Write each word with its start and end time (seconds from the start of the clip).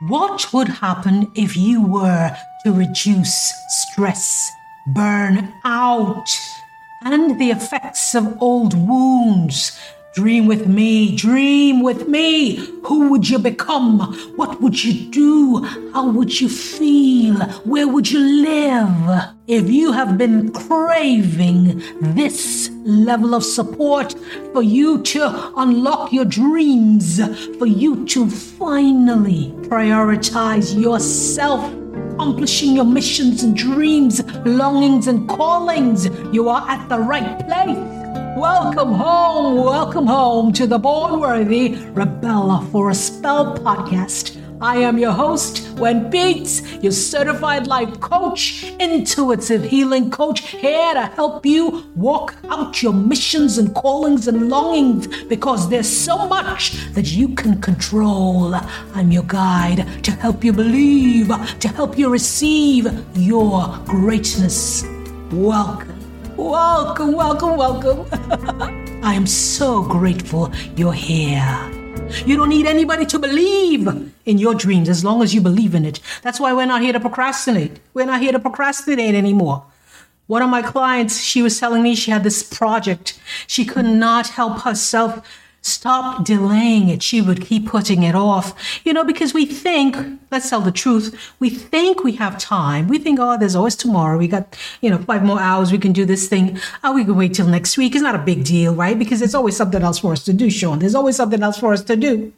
What 0.00 0.52
would 0.52 0.68
happen 0.68 1.32
if 1.34 1.56
you 1.56 1.80
were 1.80 2.36
to 2.64 2.72
reduce 2.72 3.54
stress, 3.68 4.52
burn 4.86 5.54
out, 5.64 6.28
and 7.02 7.40
the 7.40 7.50
effects 7.50 8.14
of 8.14 8.36
old 8.42 8.74
wounds? 8.74 9.80
Dream 10.16 10.46
with 10.46 10.66
me, 10.66 11.14
dream 11.14 11.82
with 11.82 12.08
me. 12.08 12.56
Who 12.84 13.10
would 13.10 13.28
you 13.28 13.38
become? 13.38 13.98
What 14.36 14.62
would 14.62 14.82
you 14.82 15.10
do? 15.10 15.62
How 15.92 16.08
would 16.10 16.40
you 16.40 16.48
feel? 16.48 17.34
Where 17.66 17.86
would 17.86 18.10
you 18.10 18.20
live? 18.20 19.34
If 19.46 19.68
you 19.68 19.92
have 19.92 20.16
been 20.16 20.54
craving 20.54 21.82
this 22.00 22.70
level 22.86 23.34
of 23.34 23.44
support 23.44 24.14
for 24.54 24.62
you 24.62 25.02
to 25.02 25.52
unlock 25.58 26.14
your 26.14 26.24
dreams, 26.24 27.20
for 27.58 27.66
you 27.66 28.06
to 28.06 28.30
finally 28.30 29.52
prioritize 29.68 30.80
yourself 30.80 31.62
accomplishing 32.14 32.74
your 32.74 32.86
missions 32.86 33.42
and 33.42 33.54
dreams, 33.54 34.24
longings 34.46 35.08
and 35.08 35.28
callings, 35.28 36.06
you 36.32 36.48
are 36.48 36.66
at 36.70 36.88
the 36.88 36.98
right 36.98 37.38
place. 37.46 37.95
Welcome 38.36 38.92
home, 38.92 39.64
welcome 39.64 40.06
home 40.06 40.52
to 40.52 40.66
the 40.66 40.78
Born 40.78 41.20
Worthy 41.20 41.76
Rebel 41.94 42.60
for 42.70 42.90
a 42.90 42.94
Spell 42.94 43.56
podcast. 43.56 44.38
I 44.60 44.76
am 44.76 44.98
your 44.98 45.12
host, 45.12 45.66
Wen 45.78 46.10
Peetes, 46.10 46.60
your 46.82 46.92
certified 46.92 47.66
life 47.66 47.98
coach, 47.98 48.64
intuitive 48.78 49.64
healing 49.64 50.10
coach, 50.10 50.48
here 50.48 50.92
to 50.92 51.06
help 51.06 51.46
you 51.46 51.90
walk 51.96 52.36
out 52.50 52.82
your 52.82 52.92
missions 52.92 53.56
and 53.56 53.74
callings 53.74 54.28
and 54.28 54.50
longings 54.50 55.06
because 55.24 55.70
there's 55.70 55.88
so 55.88 56.28
much 56.28 56.92
that 56.92 57.06
you 57.06 57.30
can 57.30 57.58
control. 57.62 58.54
I'm 58.92 59.10
your 59.10 59.24
guide 59.24 60.04
to 60.04 60.10
help 60.10 60.44
you 60.44 60.52
believe, 60.52 61.28
to 61.60 61.68
help 61.68 61.96
you 61.96 62.10
receive 62.10 62.86
your 63.16 63.78
greatness. 63.86 64.84
Welcome. 65.32 65.95
Welcome, 66.36 67.12
welcome, 67.12 67.56
welcome. 67.56 68.06
I 69.02 69.14
am 69.14 69.26
so 69.26 69.82
grateful 69.82 70.52
you're 70.76 70.92
here. 70.92 71.72
You 72.26 72.36
don't 72.36 72.50
need 72.50 72.66
anybody 72.66 73.06
to 73.06 73.18
believe 73.18 73.88
in 74.26 74.36
your 74.36 74.54
dreams 74.54 74.90
as 74.90 75.02
long 75.02 75.22
as 75.22 75.34
you 75.34 75.40
believe 75.40 75.74
in 75.74 75.86
it. 75.86 75.98
That's 76.22 76.38
why 76.38 76.52
we're 76.52 76.66
not 76.66 76.82
here 76.82 76.92
to 76.92 77.00
procrastinate. 77.00 77.80
We're 77.94 78.04
not 78.04 78.20
here 78.20 78.32
to 78.32 78.38
procrastinate 78.38 79.14
anymore. 79.14 79.64
One 80.26 80.42
of 80.42 80.50
my 80.50 80.60
clients, 80.60 81.22
she 81.22 81.40
was 81.40 81.58
telling 81.58 81.82
me 81.82 81.94
she 81.94 82.10
had 82.10 82.22
this 82.22 82.42
project. 82.42 83.18
She 83.46 83.64
could 83.64 83.86
not 83.86 84.28
help 84.28 84.60
herself 84.60 85.26
stop 85.66 86.24
delaying 86.24 86.88
it. 86.88 87.02
She 87.02 87.20
would 87.20 87.44
keep 87.44 87.66
putting 87.66 88.02
it 88.02 88.14
off, 88.14 88.54
you 88.84 88.92
know, 88.92 89.04
because 89.04 89.34
we 89.34 89.44
think, 89.44 89.96
let's 90.30 90.48
tell 90.48 90.60
the 90.60 90.70
truth, 90.70 91.32
we 91.40 91.50
think 91.50 92.04
we 92.04 92.12
have 92.12 92.38
time. 92.38 92.88
We 92.88 92.98
think, 92.98 93.18
oh, 93.20 93.36
there's 93.36 93.56
always 93.56 93.74
tomorrow. 93.74 94.16
We 94.16 94.28
got, 94.28 94.56
you 94.80 94.90
know, 94.90 94.98
five 94.98 95.24
more 95.24 95.40
hours. 95.40 95.72
We 95.72 95.78
can 95.78 95.92
do 95.92 96.04
this 96.04 96.28
thing. 96.28 96.58
Oh, 96.84 96.94
we 96.94 97.04
can 97.04 97.16
wait 97.16 97.34
till 97.34 97.48
next 97.48 97.76
week. 97.76 97.94
It's 97.94 98.02
not 98.02 98.14
a 98.14 98.18
big 98.18 98.44
deal, 98.44 98.74
right? 98.74 98.98
Because 98.98 99.18
there's 99.18 99.34
always 99.34 99.56
something 99.56 99.82
else 99.82 99.98
for 99.98 100.12
us 100.12 100.24
to 100.24 100.32
do, 100.32 100.50
Sean. 100.50 100.78
There's 100.78 100.94
always 100.94 101.16
something 101.16 101.42
else 101.42 101.58
for 101.58 101.72
us 101.72 101.82
to 101.84 101.96
do. 101.96 102.32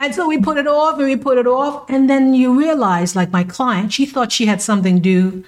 And 0.00 0.14
so 0.14 0.26
we 0.26 0.38
put 0.38 0.56
it 0.56 0.66
off 0.66 0.96
and 0.98 1.06
we 1.06 1.16
put 1.16 1.38
it 1.38 1.46
off. 1.46 1.88
And 1.90 2.08
then 2.08 2.34
you 2.34 2.58
realize, 2.58 3.14
like 3.14 3.30
my 3.30 3.44
client, 3.44 3.92
she 3.92 4.06
thought 4.06 4.32
she 4.32 4.46
had 4.46 4.62
something 4.62 5.00
due 5.00 5.44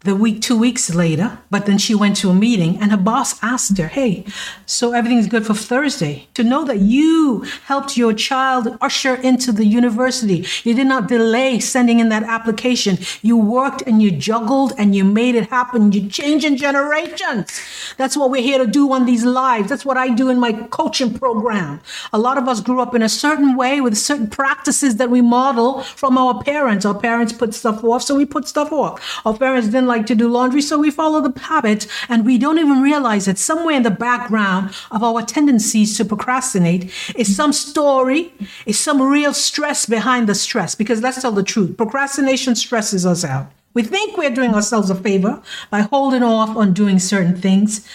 the 0.00 0.14
week, 0.14 0.40
two 0.40 0.56
weeks 0.56 0.94
later, 0.94 1.38
but 1.50 1.66
then 1.66 1.78
she 1.78 1.94
went 1.94 2.16
to 2.16 2.30
a 2.30 2.34
meeting 2.34 2.78
and 2.80 2.90
her 2.90 2.96
boss 2.96 3.42
asked 3.42 3.76
her, 3.78 3.88
Hey, 3.88 4.24
so 4.66 4.92
everything's 4.92 5.26
good 5.26 5.44
for 5.46 5.54
Thursday. 5.54 6.28
To 6.34 6.44
know 6.44 6.64
that 6.64 6.80
you 6.80 7.44
helped 7.64 7.96
your 7.96 8.12
child 8.12 8.76
usher 8.80 9.14
into 9.14 9.52
the 9.52 9.64
university, 9.64 10.46
you 10.64 10.74
did 10.74 10.86
not 10.86 11.08
delay 11.08 11.58
sending 11.58 11.98
in 11.98 12.10
that 12.10 12.22
application. 12.24 12.98
You 13.22 13.36
worked 13.36 13.82
and 13.82 14.00
you 14.02 14.10
juggled 14.10 14.74
and 14.78 14.94
you 14.94 15.02
made 15.02 15.34
it 15.34 15.48
happen. 15.48 15.90
You're 15.90 16.10
changing 16.10 16.56
generations. 16.56 17.60
That's 17.96 18.16
what 18.16 18.30
we're 18.30 18.42
here 18.42 18.58
to 18.58 18.66
do 18.66 18.92
on 18.92 19.06
these 19.06 19.24
lives. 19.24 19.68
That's 19.70 19.84
what 19.84 19.96
I 19.96 20.10
do 20.10 20.28
in 20.28 20.38
my 20.38 20.52
coaching 20.52 21.18
program. 21.18 21.80
A 22.12 22.18
lot 22.18 22.38
of 22.38 22.48
us 22.48 22.60
grew 22.60 22.80
up 22.80 22.94
in 22.94 23.02
a 23.02 23.08
certain 23.08 23.56
way 23.56 23.80
with 23.80 23.96
certain 23.96 24.28
practices 24.28 24.96
that 24.96 25.10
we 25.10 25.20
model 25.20 25.80
from 25.80 26.16
our 26.18 26.42
parents. 26.42 26.84
Our 26.84 26.98
parents 26.98 27.32
put 27.32 27.54
stuff 27.54 27.82
off, 27.82 28.02
so 28.02 28.14
we 28.14 28.24
put 28.24 28.46
stuff 28.46 28.72
off. 28.72 29.22
Our 29.24 29.36
parents 29.36 29.68
didn't 29.68 29.85
like 29.86 30.06
to 30.06 30.14
do 30.14 30.28
laundry, 30.28 30.62
so 30.62 30.78
we 30.78 30.90
follow 30.90 31.20
the 31.20 31.38
habit 31.40 31.86
and 32.08 32.24
we 32.26 32.38
don't 32.38 32.58
even 32.58 32.82
realize 32.82 33.26
that 33.26 33.38
somewhere 33.38 33.76
in 33.76 33.82
the 33.82 33.90
background 33.90 34.74
of 34.90 35.02
our 35.02 35.22
tendencies 35.22 35.96
to 35.96 36.04
procrastinate 36.04 36.92
is 37.16 37.34
some 37.34 37.52
story, 37.52 38.32
is 38.66 38.78
some 38.78 39.00
real 39.00 39.32
stress 39.32 39.86
behind 39.86 40.28
the 40.28 40.34
stress. 40.34 40.74
Because 40.74 41.00
let's 41.02 41.22
tell 41.22 41.32
the 41.32 41.42
truth 41.42 41.76
procrastination 41.76 42.54
stresses 42.54 43.06
us 43.06 43.24
out. 43.24 43.50
We 43.74 43.82
think 43.82 44.16
we're 44.16 44.30
doing 44.30 44.54
ourselves 44.54 44.88
a 44.88 44.94
favor 44.94 45.42
by 45.70 45.82
holding 45.82 46.22
off 46.22 46.56
on 46.56 46.72
doing 46.72 46.98
certain 46.98 47.36
things. 47.36 47.86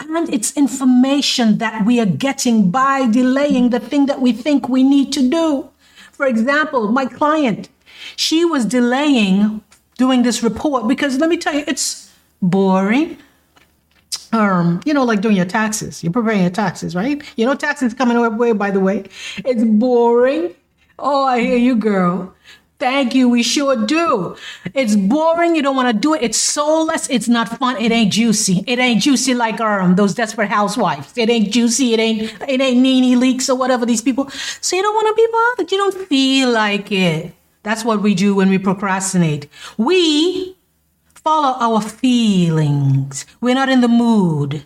And 0.00 0.32
it's 0.32 0.56
information 0.56 1.58
that 1.58 1.86
we 1.86 2.00
are 2.00 2.06
getting 2.06 2.70
by 2.70 3.08
delaying 3.08 3.70
the 3.70 3.80
thing 3.80 4.06
that 4.06 4.20
we 4.20 4.32
think 4.32 4.68
we 4.68 4.82
need 4.82 5.12
to 5.12 5.28
do. 5.28 5.70
For 6.10 6.26
example, 6.26 6.90
my 6.90 7.06
client, 7.06 7.68
she 8.16 8.44
was 8.44 8.64
delaying 8.64 9.62
doing 9.98 10.22
this 10.22 10.42
report 10.42 10.88
because 10.88 11.18
let 11.18 11.28
me 11.28 11.36
tell 11.36 11.52
you, 11.52 11.64
it's 11.68 12.10
boring. 12.40 13.18
Um, 14.32 14.80
you 14.86 14.94
know, 14.94 15.04
like 15.04 15.20
doing 15.20 15.36
your 15.36 15.46
taxes. 15.46 16.02
You're 16.02 16.12
preparing 16.12 16.40
your 16.40 16.50
taxes, 16.50 16.94
right? 16.94 17.22
You 17.36 17.44
know, 17.44 17.54
taxes 17.54 17.92
coming 17.92 18.16
our 18.16 18.30
way, 18.30 18.52
by 18.52 18.70
the 18.70 18.80
way. 18.80 19.04
It's 19.38 19.64
boring. 19.64 20.54
Oh, 20.98 21.24
I 21.24 21.40
hear 21.40 21.56
you, 21.56 21.76
girl. 21.76 22.34
Thank 22.78 23.12
you. 23.14 23.28
We 23.28 23.42
sure 23.42 23.74
do. 23.86 24.36
It's 24.72 24.94
boring. 24.94 25.56
You 25.56 25.62
don't 25.62 25.74
want 25.74 25.88
to 25.88 25.98
do 25.98 26.14
it. 26.14 26.22
It's 26.22 26.38
soulless. 26.38 27.10
It's 27.10 27.26
not 27.26 27.48
fun. 27.58 27.76
It 27.78 27.90
ain't 27.90 28.12
juicy. 28.12 28.62
It 28.68 28.78
ain't 28.78 29.02
juicy 29.02 29.34
like 29.34 29.60
um 29.60 29.96
those 29.96 30.14
desperate 30.14 30.48
housewives. 30.48 31.12
It 31.16 31.28
ain't 31.28 31.50
juicy. 31.50 31.94
It 31.94 32.00
ain't 32.00 32.22
it 32.48 32.60
ain't 32.60 32.80
NeNe 32.80 33.18
Leakes 33.18 33.48
or 33.48 33.56
whatever 33.56 33.84
these 33.84 34.02
people. 34.02 34.30
So 34.60 34.76
you 34.76 34.82
don't 34.82 34.94
want 34.94 35.08
to 35.08 35.14
be 35.14 35.28
bothered. 35.32 35.72
You 35.72 35.78
don't 35.78 36.08
feel 36.08 36.50
like 36.50 36.92
it. 36.92 37.34
That's 37.68 37.84
what 37.84 38.00
we 38.00 38.14
do 38.14 38.34
when 38.34 38.48
we 38.48 38.56
procrastinate. 38.56 39.46
We 39.76 40.56
follow 41.16 41.54
our 41.60 41.82
feelings. 41.82 43.26
We're 43.42 43.54
not 43.54 43.68
in 43.68 43.82
the 43.82 43.88
mood. 43.88 44.64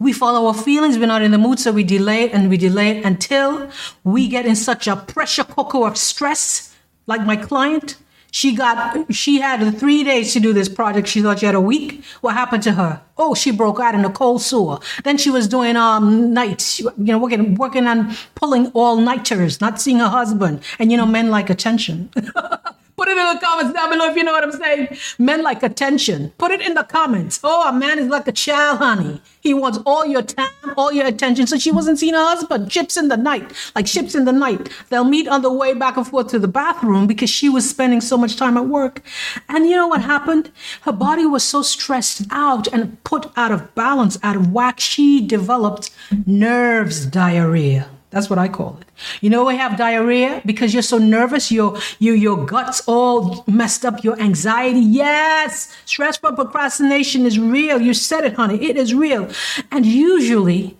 We 0.00 0.14
follow 0.14 0.46
our 0.46 0.54
feelings, 0.54 0.96
we're 0.96 1.08
not 1.08 1.20
in 1.20 1.30
the 1.30 1.36
mood, 1.36 1.58
so 1.58 1.72
we 1.72 1.84
delay 1.84 2.22
it 2.22 2.32
and 2.32 2.48
we 2.48 2.56
delay 2.56 2.88
it 2.96 3.04
until 3.04 3.70
we 4.02 4.28
get 4.28 4.46
in 4.46 4.56
such 4.56 4.88
a 4.88 4.96
pressure 4.96 5.44
cooker 5.44 5.86
of 5.86 5.98
stress, 5.98 6.74
like 7.06 7.20
my 7.26 7.36
client, 7.36 7.98
she 8.30 8.54
got, 8.54 9.12
she 9.12 9.40
had 9.40 9.78
three 9.78 10.04
days 10.04 10.32
to 10.34 10.40
do 10.40 10.52
this 10.52 10.68
project. 10.68 11.08
She 11.08 11.22
thought 11.22 11.38
she 11.38 11.46
had 11.46 11.54
a 11.54 11.60
week. 11.60 12.04
What 12.20 12.34
happened 12.34 12.62
to 12.64 12.72
her? 12.72 13.00
Oh, 13.16 13.34
she 13.34 13.50
broke 13.50 13.80
out 13.80 13.94
in 13.94 14.04
a 14.04 14.10
cold 14.10 14.42
sewer. 14.42 14.78
Then 15.04 15.16
she 15.16 15.30
was 15.30 15.48
doing 15.48 15.76
um 15.76 16.32
nights, 16.32 16.80
you 16.80 16.92
know, 16.98 17.18
working 17.18 17.54
working 17.54 17.86
on 17.86 18.14
pulling 18.34 18.68
all 18.68 18.96
nighters, 18.96 19.60
not 19.60 19.80
seeing 19.80 19.98
her 19.98 20.08
husband. 20.08 20.62
And 20.78 20.90
you 20.92 20.96
know, 20.96 21.06
men 21.06 21.30
like 21.30 21.50
attention. 21.50 22.10
Put 22.98 23.06
it 23.06 23.16
in 23.16 23.32
the 23.32 23.40
comments 23.40 23.72
down 23.72 23.90
below 23.90 24.10
if 24.10 24.16
you 24.16 24.24
know 24.24 24.32
what 24.32 24.42
I'm 24.42 24.50
saying. 24.50 24.88
Men 25.20 25.44
like 25.44 25.62
attention. 25.62 26.32
Put 26.36 26.50
it 26.50 26.60
in 26.60 26.74
the 26.74 26.82
comments. 26.82 27.38
Oh, 27.44 27.68
a 27.68 27.72
man 27.72 27.96
is 28.00 28.08
like 28.08 28.26
a 28.26 28.32
child, 28.32 28.78
honey. 28.78 29.22
He 29.40 29.54
wants 29.54 29.78
all 29.86 30.04
your 30.04 30.22
time, 30.22 30.50
all 30.76 30.90
your 30.90 31.06
attention. 31.06 31.46
So 31.46 31.58
she 31.58 31.70
wasn't 31.70 32.00
seeing 32.00 32.14
her 32.14 32.24
husband. 32.24 32.72
Ships 32.72 32.96
in 32.96 33.06
the 33.06 33.16
night, 33.16 33.52
like 33.76 33.86
ships 33.86 34.16
in 34.16 34.24
the 34.24 34.32
night. 34.32 34.68
They'll 34.90 35.04
meet 35.04 35.28
on 35.28 35.42
the 35.42 35.52
way 35.52 35.74
back 35.74 35.96
and 35.96 36.08
forth 36.08 36.26
to 36.30 36.40
the 36.40 36.48
bathroom 36.48 37.06
because 37.06 37.30
she 37.30 37.48
was 37.48 37.70
spending 37.70 38.00
so 38.00 38.18
much 38.18 38.34
time 38.34 38.56
at 38.56 38.66
work. 38.66 39.00
And 39.48 39.68
you 39.68 39.76
know 39.76 39.86
what 39.86 40.02
happened? 40.02 40.50
Her 40.80 40.92
body 40.92 41.24
was 41.24 41.44
so 41.44 41.62
stressed 41.62 42.22
out 42.32 42.66
and 42.66 43.02
put 43.04 43.30
out 43.36 43.52
of 43.52 43.72
balance, 43.76 44.18
out 44.24 44.34
of 44.34 44.52
whack. 44.52 44.80
She 44.80 45.24
developed 45.24 45.90
nerves 46.26 47.06
diarrhea. 47.06 47.88
That's 48.10 48.28
what 48.28 48.40
I 48.40 48.48
call 48.48 48.78
it. 48.80 48.87
You 49.20 49.30
know, 49.30 49.44
we 49.44 49.56
have 49.56 49.76
diarrhea 49.76 50.42
because 50.44 50.72
you're 50.72 50.82
so 50.82 50.98
nervous. 50.98 51.50
Your 51.52 51.78
your 51.98 52.14
your 52.14 52.44
guts 52.44 52.82
all 52.86 53.44
messed 53.46 53.84
up. 53.84 54.02
Your 54.04 54.20
anxiety. 54.20 54.80
Yes, 54.80 55.76
stress 55.84 56.16
from 56.16 56.34
procrastination 56.34 57.26
is 57.26 57.38
real. 57.38 57.80
You 57.80 57.94
said 57.94 58.24
it, 58.24 58.34
honey. 58.34 58.62
It 58.62 58.76
is 58.76 58.94
real. 58.94 59.30
And 59.70 59.86
usually, 59.86 60.76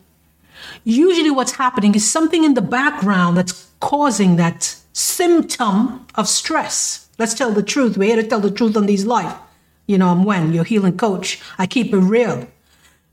usually 0.85 1.31
what's 1.31 1.53
happening 1.53 1.95
is 1.95 2.11
something 2.11 2.45
in 2.45 2.55
the 2.55 2.63
background 2.63 3.37
that's 3.37 3.71
causing 3.81 4.37
that 4.37 4.77
symptom 4.93 6.07
of 6.15 6.29
stress. 6.29 7.09
Let's 7.19 7.35
tell 7.35 7.53
the 7.53 7.63
truth. 7.63 7.97
We're 7.97 8.15
here 8.15 8.23
to 8.23 8.29
tell 8.29 8.41
the 8.41 8.51
truth 8.51 8.77
on 8.77 8.87
these 8.87 9.05
life. 9.05 9.37
You 9.87 9.99
know, 9.99 10.09
I'm 10.09 10.25
Wen 10.25 10.53
your 10.53 10.65
healing 10.65 10.97
coach. 10.97 11.41
I 11.59 11.67
keep 11.67 11.93
it 11.93 11.99
real. 11.99 12.47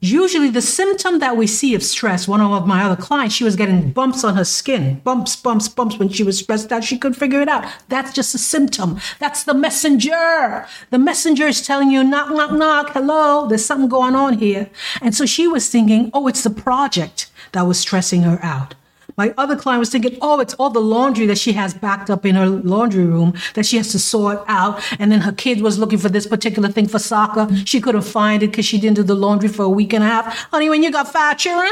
Usually, 0.06 0.52
the 0.52 0.62
symptom 0.62 1.18
that 1.18 1.36
we 1.36 1.48
see 1.48 1.74
of 1.74 1.82
stress, 1.82 2.28
one 2.28 2.40
of 2.40 2.68
my 2.68 2.84
other 2.84 3.02
clients, 3.02 3.34
she 3.34 3.44
was 3.44 3.56
getting 3.56 3.92
bumps 3.92 4.24
on 4.24 4.36
her 4.36 4.44
skin, 4.44 5.02
bumps, 5.04 5.36
bumps, 5.36 5.68
bumps 5.68 5.98
when 5.98 6.10
she 6.10 6.22
was 6.22 6.38
stressed 6.38 6.72
out. 6.72 6.84
She 6.84 7.00
couldn't 7.00 7.18
figure 7.18 7.42
it 7.42 7.50
out. 7.50 7.66
That's 7.90 8.14
just 8.14 8.36
a 8.36 8.38
symptom. 8.38 9.00
That's 9.18 9.46
the 9.46 9.56
messenger. 9.56 10.68
The 10.92 11.00
messenger 11.00 11.48
is 11.48 11.66
telling 11.66 11.90
you, 11.90 12.04
knock, 12.04 12.30
knock, 12.30 12.52
knock, 12.52 12.92
hello, 12.92 13.48
there's 13.48 13.66
something 13.66 13.90
going 13.90 14.14
on 14.14 14.38
here. 14.38 14.70
And 15.02 15.16
so 15.16 15.26
she 15.26 15.48
was 15.48 15.70
thinking, 15.70 16.12
oh, 16.14 16.28
it's 16.28 16.44
the 16.44 16.52
project 16.52 17.32
that 17.54 17.64
was 17.64 17.80
stressing 17.80 18.22
her 18.22 18.38
out. 18.44 18.76
My 19.18 19.34
other 19.38 19.56
client 19.56 19.80
was 19.80 19.90
thinking, 19.90 20.18
oh, 20.22 20.40
it's 20.40 20.54
all 20.56 20.70
the 20.70 20.82
laundry 20.82 21.26
that 21.28 21.38
she 21.38 21.54
has 21.54 21.74
backed 21.74 22.10
up 22.10 22.26
in 22.26 22.36
her 22.36 22.48
laundry 22.48 23.06
room 23.06 23.34
that 23.54 23.66
she 23.66 23.78
has 23.78 23.92
to 23.94 24.00
sort 24.00 24.44
out. 24.48 24.84
And 25.00 25.12
then 25.12 25.22
her 25.22 25.32
kid 25.32 25.62
was 25.62 25.78
looking 25.78 26.00
for 26.00 26.10
this 26.10 26.28
particular 26.28 26.70
thing 26.70 26.88
for 26.88 27.00
soccer. 27.00 27.48
She 27.66 27.80
couldn't 27.80 28.02
find 28.02 28.44
it 28.44 28.48
because 28.48 28.66
she 28.66 28.78
didn't 28.78 28.98
do 28.98 29.04
the 29.04 29.16
laundry 29.16 29.50
for 29.50 29.64
a 29.64 29.70
week 29.70 29.94
and 29.94 30.04
a 30.04 30.08
half. 30.08 30.26
Honey, 30.52 30.70
when 30.70 30.84
you 30.84 30.92
got 30.92 31.08
five 31.08 31.38
children, 31.38 31.72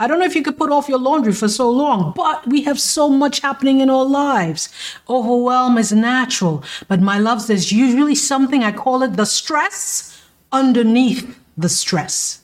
I 0.00 0.06
don't 0.06 0.18
know 0.18 0.24
if 0.24 0.34
you 0.34 0.42
could 0.42 0.56
put 0.56 0.72
off 0.72 0.88
your 0.88 0.98
laundry 0.98 1.34
for 1.34 1.48
so 1.48 1.70
long, 1.70 2.14
but 2.16 2.46
we 2.46 2.62
have 2.62 2.80
so 2.80 3.08
much 3.08 3.40
happening 3.40 3.80
in 3.80 3.90
our 3.90 4.04
lives. 4.04 4.70
Overwhelm 5.08 5.76
is 5.76 5.92
natural. 5.92 6.64
But 6.88 7.00
my 7.02 7.18
loves, 7.18 7.46
there's 7.46 7.70
usually 7.70 8.14
something, 8.14 8.64
I 8.64 8.72
call 8.72 9.02
it 9.02 9.16
the 9.16 9.26
stress 9.26 10.20
underneath 10.50 11.38
the 11.56 11.68
stress. 11.68 12.40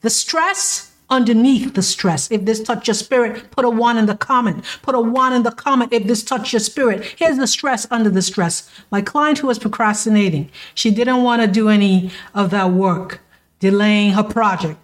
The 0.00 0.10
stress 0.10 0.93
underneath 1.14 1.74
the 1.74 1.82
stress. 1.82 2.30
If 2.30 2.44
this 2.44 2.62
touch 2.62 2.88
your 2.88 2.94
spirit, 2.94 3.50
put 3.50 3.64
a 3.64 3.70
one 3.70 3.96
in 3.96 4.06
the 4.06 4.16
comment. 4.16 4.64
Put 4.82 4.94
a 4.94 5.00
one 5.00 5.32
in 5.32 5.42
the 5.44 5.52
comment 5.52 5.92
if 5.92 6.06
this 6.06 6.22
touch 6.22 6.52
your 6.52 6.60
spirit. 6.60 7.04
Here's 7.16 7.38
the 7.38 7.46
stress 7.46 7.86
under 7.90 8.10
the 8.10 8.22
stress. 8.22 8.70
My 8.90 9.00
client 9.00 9.38
who 9.38 9.46
was 9.46 9.58
procrastinating, 9.58 10.50
she 10.74 10.90
didn't 10.90 11.22
want 11.22 11.40
to 11.42 11.48
do 11.48 11.68
any 11.68 12.10
of 12.34 12.50
that 12.50 12.72
work, 12.72 13.20
delaying 13.60 14.12
her 14.12 14.24
project. 14.24 14.78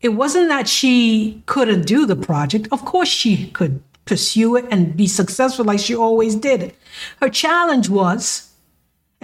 It 0.00 0.10
wasn't 0.10 0.48
that 0.48 0.68
she 0.68 1.42
couldn't 1.46 1.86
do 1.86 2.06
the 2.06 2.16
project. 2.16 2.68
Of 2.72 2.84
course, 2.84 3.08
she 3.08 3.48
could 3.50 3.82
pursue 4.04 4.56
it 4.56 4.66
and 4.70 4.96
be 4.96 5.06
successful 5.06 5.64
like 5.64 5.80
she 5.80 5.94
always 5.94 6.34
did. 6.34 6.74
Her 7.20 7.28
challenge 7.28 7.88
was 7.88 8.50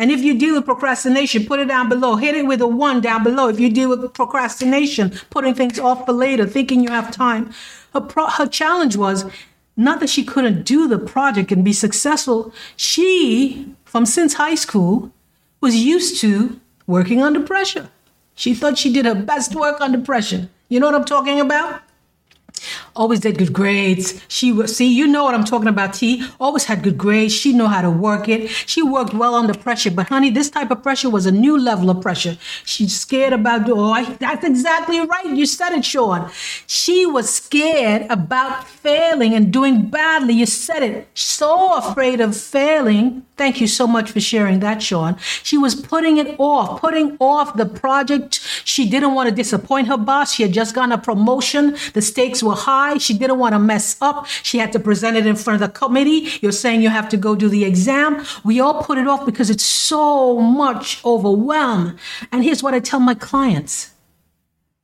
and 0.01 0.11
if 0.11 0.23
you 0.23 0.33
deal 0.33 0.55
with 0.55 0.65
procrastination, 0.65 1.45
put 1.45 1.61
it 1.61 1.69
down 1.69 1.91
below. 1.91 2.17
Hit 2.17 2.35
it 2.35 2.47
with 2.47 2.63
a 2.63 2.67
one 2.67 3.03
down 3.03 3.23
below. 3.23 3.49
If 3.49 3.61
you 3.61 3.71
deal 3.71 3.91
with 3.91 4.15
procrastination, 4.15 5.13
putting 5.29 5.55
things 5.55 5.79
off 5.79 6.07
for 6.07 6.15
later, 6.15 6.47
thinking 6.47 6.83
you 6.83 6.89
have 6.89 7.13
time. 7.13 7.53
Her, 7.93 8.01
pro- 8.01 8.29
her 8.29 8.47
challenge 8.47 8.97
was 8.97 9.27
not 9.77 10.01
that 10.01 10.09
she 10.09 10.25
couldn't 10.25 10.63
do 10.63 10.89
the 10.89 10.99
project 10.99 11.53
and 11.53 11.63
be 11.63 11.75
successful. 11.75 12.55
She, 12.77 13.75
from 13.85 14.07
since 14.07 14.35
high 14.35 14.55
school, 14.55 15.13
was 15.61 15.77
used 15.77 16.19
to 16.23 16.59
working 16.87 17.21
under 17.23 17.41
pressure. 17.41 17.91
She 18.35 18.55
thought 18.55 18.79
she 18.79 18.91
did 18.91 19.05
her 19.05 19.15
best 19.15 19.55
work 19.55 19.83
under 19.83 20.01
pressure. 20.01 20.49
You 20.71 20.81
know 20.81 20.87
what 20.87 20.95
I'm 20.95 21.05
talking 21.05 21.41
about? 21.41 21.83
Always 22.97 23.21
did 23.21 23.39
good 23.39 23.53
grades. 23.53 24.21
She 24.29 24.53
was, 24.53 24.77
see, 24.77 24.93
you 24.93 25.07
know 25.07 25.25
what 25.25 25.35
I'm 25.35 25.45
talking 25.45 25.69
about, 25.69 25.95
T. 25.95 26.27
Always 26.39 26.65
had 26.65 26.83
good 26.83 26.99
grades. 26.99 27.35
She 27.35 27.53
know 27.53 27.67
how 27.69 27.83
to 27.83 27.91
work 27.91 28.29
it. 28.29 28.49
She 28.49 28.83
worked 28.83 29.15
well 29.15 29.35
under 29.35 29.55
pressure. 29.55 29.91
But 29.91 30.09
honey, 30.09 30.31
this 30.31 30.51
type 30.51 30.71
of 30.71 30.83
pressure 30.83 31.11
was 31.11 31.27
a 31.27 31.33
new 31.33 31.59
level 31.59 31.91
of 31.91 32.01
pressure. 32.01 32.37
She's 32.65 32.99
scared 32.99 33.33
about, 33.33 33.69
oh, 33.69 33.93
I, 33.93 34.05
that's 34.05 34.45
exactly 34.45 35.01
right. 35.01 35.27
You 35.27 35.47
said 35.47 35.73
it, 35.73 35.85
Sean. 35.85 36.31
She 36.67 37.07
was 37.07 37.29
scared 37.33 38.07
about 38.11 38.67
failing 38.67 39.35
and 39.35 39.53
doing 39.53 39.89
badly. 39.89 40.35
You 40.35 40.47
said 40.47 40.83
it. 40.83 41.09
So 41.15 41.77
afraid 41.77 42.21
of 42.21 42.37
failing. 42.37 43.27
Thank 43.37 43.61
you 43.61 43.67
so 43.67 43.87
much 43.87 44.11
for 44.11 44.21
sharing 44.21 44.61
that, 44.61 44.83
Sean. 44.83 45.17
She 45.43 45.57
was 45.57 45.75
putting 45.75 46.19
it 46.19 46.37
off, 46.39 46.81
putting 46.81 47.17
off 47.21 47.57
the 47.57 47.67
project. 47.67 48.41
She 48.65 48.89
didn't 48.89 49.15
want 49.15 49.29
to 49.29 49.35
disappoint 49.35 49.89
her 49.89 49.97
boss. 49.97 50.35
She 50.35 50.43
had 50.43 50.53
just 50.53 50.75
gotten 50.75 50.93
a 50.93 50.99
promotion. 50.99 51.77
The 51.95 52.03
stakes 52.03 52.43
were 52.43 52.55
high 52.55 52.80
high. 52.81 52.99
She 52.99 53.15
didn't 53.17 53.39
want 53.39 53.55
to 53.55 53.59
mess 53.59 53.97
up. 54.01 54.27
She 54.49 54.59
had 54.59 54.73
to 54.73 54.81
present 54.81 55.17
it 55.17 55.27
in 55.27 55.37
front 55.37 55.61
of 55.61 55.63
the 55.67 55.73
committee. 55.83 56.21
You're 56.43 56.61
saying 56.65 56.83
you 56.83 56.89
have 56.89 57.09
to 57.11 57.17
go 57.17 57.35
do 57.35 57.49
the 57.49 57.65
exam. 57.65 58.25
We 58.45 58.61
all 58.61 58.83
put 58.83 58.99
it 58.99 59.07
off 59.07 59.25
because 59.27 59.51
it's 59.51 59.65
so 59.65 60.41
much 60.41 61.05
overwhelm. 61.05 61.97
And 62.31 62.45
here's 62.45 62.63
what 62.63 62.75
I 62.75 62.81
tell 62.81 63.01
my 63.01 63.15
clients 63.15 63.93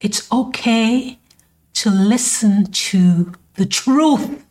it's 0.01 0.31
okay 0.31 1.19
to 1.81 1.91
listen 1.91 2.71
to 2.91 3.33
the 3.55 3.67
truth 3.67 4.45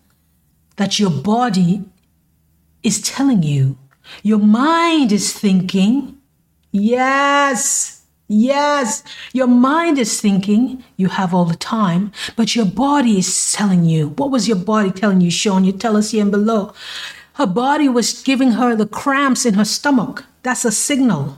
that 0.77 0.99
your 0.99 1.11
body 1.11 1.83
is 2.83 3.01
telling 3.01 3.43
you. 3.43 3.77
Your 4.23 4.39
mind 4.39 5.11
is 5.11 5.33
thinking, 5.33 6.17
yes, 6.71 7.94
Yes, 8.27 9.03
your 9.33 9.47
mind 9.47 9.99
is 9.99 10.19
thinking 10.19 10.83
you 10.97 11.09
have 11.09 11.33
all 11.33 11.45
the 11.45 11.55
time, 11.55 12.11
but 12.35 12.55
your 12.55 12.65
body 12.65 13.19
is 13.19 13.53
telling 13.53 13.85
you. 13.85 14.09
What 14.09 14.31
was 14.31 14.47
your 14.47 14.57
body 14.57 14.89
telling 14.91 15.21
you, 15.21 15.29
Sean? 15.29 15.63
You 15.63 15.71
tell 15.71 15.95
us 15.95 16.09
here 16.09 16.23
and 16.23 16.31
below. 16.31 16.73
Her 17.33 17.45
body 17.45 17.87
was 17.87 18.23
giving 18.23 18.53
her 18.53 18.75
the 18.75 18.87
cramps 18.87 19.45
in 19.45 19.53
her 19.55 19.65
stomach. 19.65 20.25
That's 20.41 20.65
a 20.65 20.71
signal. 20.71 21.37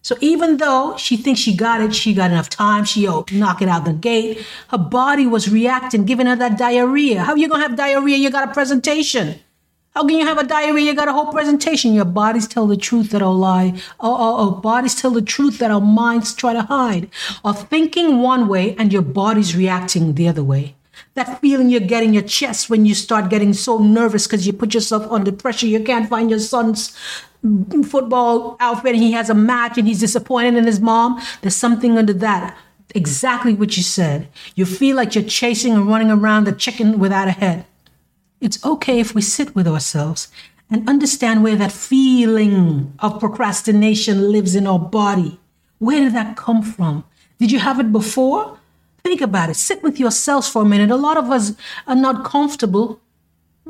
So 0.00 0.16
even 0.20 0.56
though 0.56 0.96
she 0.96 1.16
thinks 1.16 1.40
she 1.40 1.54
got 1.54 1.80
it, 1.80 1.94
she 1.94 2.14
got 2.14 2.30
enough 2.30 2.48
time, 2.48 2.84
she 2.84 3.06
oh, 3.06 3.24
knock 3.30 3.60
it 3.60 3.68
out 3.68 3.84
the 3.84 3.92
gate, 3.92 4.44
her 4.68 4.78
body 4.78 5.26
was 5.26 5.50
reacting, 5.50 6.04
giving 6.06 6.26
her 6.26 6.36
that 6.36 6.58
diarrhea. 6.58 7.22
How 7.22 7.32
are 7.32 7.38
you 7.38 7.48
gonna 7.48 7.62
have 7.62 7.76
diarrhea? 7.76 8.16
You 8.16 8.30
got 8.30 8.48
a 8.48 8.52
presentation. 8.52 9.38
How 9.94 10.06
can 10.06 10.18
you 10.18 10.24
have 10.24 10.38
a 10.38 10.44
diarrhea? 10.44 10.86
You 10.86 10.94
got 10.94 11.08
a 11.08 11.12
whole 11.12 11.30
presentation. 11.30 11.92
Your 11.92 12.06
bodies 12.06 12.48
tell 12.48 12.66
the 12.66 12.78
truth 12.78 13.10
that 13.10 13.20
will 13.20 13.36
lie. 13.36 13.74
Oh, 14.00 14.16
oh, 14.18 14.36
oh, 14.38 14.50
bodies 14.52 14.94
tell 14.94 15.10
the 15.10 15.20
truth 15.20 15.58
that 15.58 15.70
our 15.70 15.82
minds 15.82 16.32
try 16.32 16.54
to 16.54 16.62
hide. 16.62 17.10
Or 17.44 17.52
thinking 17.52 18.20
one 18.20 18.48
way 18.48 18.74
and 18.76 18.90
your 18.90 19.02
body's 19.02 19.54
reacting 19.54 20.14
the 20.14 20.28
other 20.28 20.42
way. 20.42 20.76
That 21.12 21.42
feeling 21.42 21.68
you 21.68 21.78
get 21.78 22.02
in 22.02 22.14
your 22.14 22.22
chest 22.22 22.70
when 22.70 22.86
you 22.86 22.94
start 22.94 23.28
getting 23.28 23.52
so 23.52 23.76
nervous 23.76 24.26
because 24.26 24.46
you 24.46 24.54
put 24.54 24.72
yourself 24.72 25.10
under 25.12 25.30
pressure. 25.30 25.66
You 25.66 25.84
can't 25.84 26.08
find 26.08 26.30
your 26.30 26.38
son's 26.38 26.96
football 27.84 28.56
outfit 28.60 28.94
and 28.94 29.02
he 29.02 29.12
has 29.12 29.28
a 29.28 29.34
match 29.34 29.76
and 29.76 29.86
he's 29.86 30.00
disappointed 30.00 30.54
in 30.54 30.64
his 30.64 30.80
mom. 30.80 31.20
There's 31.42 31.56
something 31.56 31.98
under 31.98 32.14
that. 32.14 32.56
Exactly 32.94 33.52
what 33.52 33.76
you 33.76 33.82
said. 33.82 34.28
You 34.54 34.64
feel 34.64 34.96
like 34.96 35.14
you're 35.14 35.24
chasing 35.24 35.74
and 35.74 35.86
running 35.86 36.10
around 36.10 36.44
the 36.44 36.52
chicken 36.52 36.98
without 36.98 37.28
a 37.28 37.32
head. 37.32 37.66
It's 38.42 38.62
okay 38.64 38.98
if 38.98 39.14
we 39.14 39.22
sit 39.22 39.54
with 39.54 39.68
ourselves 39.68 40.26
and 40.68 40.88
understand 40.88 41.44
where 41.44 41.54
that 41.54 41.70
feeling 41.70 42.92
of 42.98 43.20
procrastination 43.20 44.32
lives 44.32 44.56
in 44.56 44.66
our 44.66 44.80
body. 44.80 45.38
Where 45.78 46.00
did 46.00 46.14
that 46.14 46.36
come 46.36 46.60
from? 46.60 47.04
Did 47.38 47.52
you 47.52 47.60
have 47.60 47.78
it 47.78 47.92
before? 47.92 48.58
Think 49.04 49.20
about 49.20 49.50
it. 49.50 49.54
Sit 49.54 49.80
with 49.84 50.00
yourselves 50.00 50.48
for 50.48 50.62
a 50.62 50.64
minute. 50.64 50.90
A 50.90 50.96
lot 50.96 51.16
of 51.16 51.30
us 51.30 51.52
are 51.86 51.94
not 51.94 52.24
comfortable. 52.24 53.00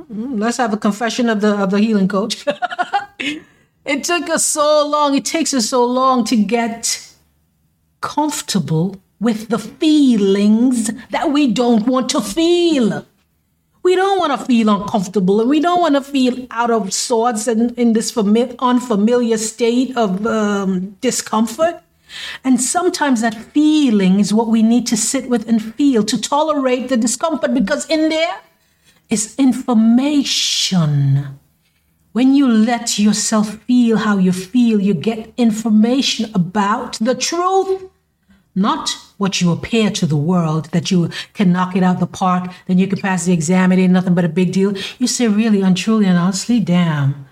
Let's 0.08 0.56
have 0.56 0.72
a 0.72 0.78
confession 0.78 1.28
of 1.28 1.42
the 1.42 1.54
of 1.54 1.70
the 1.70 1.78
healing 1.78 2.08
coach. 2.08 2.46
it 3.84 4.04
took 4.04 4.30
us 4.30 4.46
so 4.46 4.86
long. 4.86 5.14
It 5.14 5.26
takes 5.26 5.52
us 5.52 5.69
so 5.69 5.84
long 5.84 6.24
to 6.24 6.36
get 6.36 7.14
comfortable 8.00 8.96
with 9.20 9.48
the 9.48 9.58
feelings 9.58 10.90
that 11.10 11.30
we 11.30 11.52
don't 11.52 11.86
want 11.86 12.08
to 12.10 12.22
feel. 12.22 13.06
We 13.82 13.96
don't 13.96 14.19
want 14.19 14.38
to 14.38 14.46
feel 14.46 14.69
uncomfortable 14.69 15.40
and 15.40 15.50
we 15.50 15.58
don't 15.58 15.81
want 15.81 15.96
to 15.96 16.02
feel 16.02 16.46
out 16.50 16.70
of 16.70 16.93
sorts 16.93 17.49
and 17.49 17.76
in 17.79 17.94
this 17.94 18.12
fami- 18.12 18.56
unfamiliar 18.58 19.38
state 19.38 19.96
of 19.96 20.24
um, 20.27 20.96
discomfort. 21.01 21.82
And 22.44 22.60
sometimes 22.60 23.22
that 23.22 23.34
feeling 23.34 24.20
is 24.20 24.32
what 24.32 24.48
we 24.48 24.62
need 24.62 24.86
to 24.89 24.96
sit 24.96 25.29
with 25.29 25.48
and 25.48 25.74
feel 25.74 26.05
to 26.05 26.20
tolerate 26.20 26.91
the 26.91 26.96
discomfort 26.96 27.55
because 27.55 27.89
in 27.89 28.08
there 28.08 28.36
is 29.10 29.34
information. 29.36 31.39
When 32.12 32.34
you 32.34 32.46
let 32.46 32.98
yourself 32.98 33.56
feel 33.65 33.96
how 33.96 34.19
you 34.19 34.32
feel, 34.32 34.81
you 34.81 34.94
get 34.94 35.32
information 35.39 36.31
about 36.34 36.98
the 36.98 37.15
truth 37.15 37.91
not 38.54 38.90
what 39.18 39.40
you 39.40 39.52
appear 39.52 39.90
to 39.90 40.06
the 40.06 40.16
world 40.16 40.66
that 40.72 40.90
you 40.90 41.10
can 41.32 41.52
knock 41.52 41.76
it 41.76 41.82
out 41.82 42.00
the 42.00 42.06
park, 42.06 42.50
then 42.66 42.78
you 42.78 42.86
can 42.86 42.98
pass 42.98 43.24
the 43.24 43.32
exam, 43.32 43.72
it 43.72 43.78
ain't 43.78 43.92
nothing 43.92 44.14
but 44.14 44.24
a 44.24 44.28
big 44.28 44.52
deal. 44.52 44.74
You 44.98 45.06
say, 45.06 45.28
really, 45.28 45.62
and 45.62 45.76
truly, 45.76 46.06
and 46.06 46.18
honestly, 46.18 46.60
damn, 46.60 47.26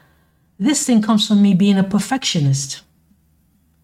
this 0.59 0.87
thing 0.87 1.03
comes 1.03 1.27
from 1.27 1.43
me 1.43 1.55
being 1.55 1.79
a 1.79 1.85
perfectionist. 1.85 2.83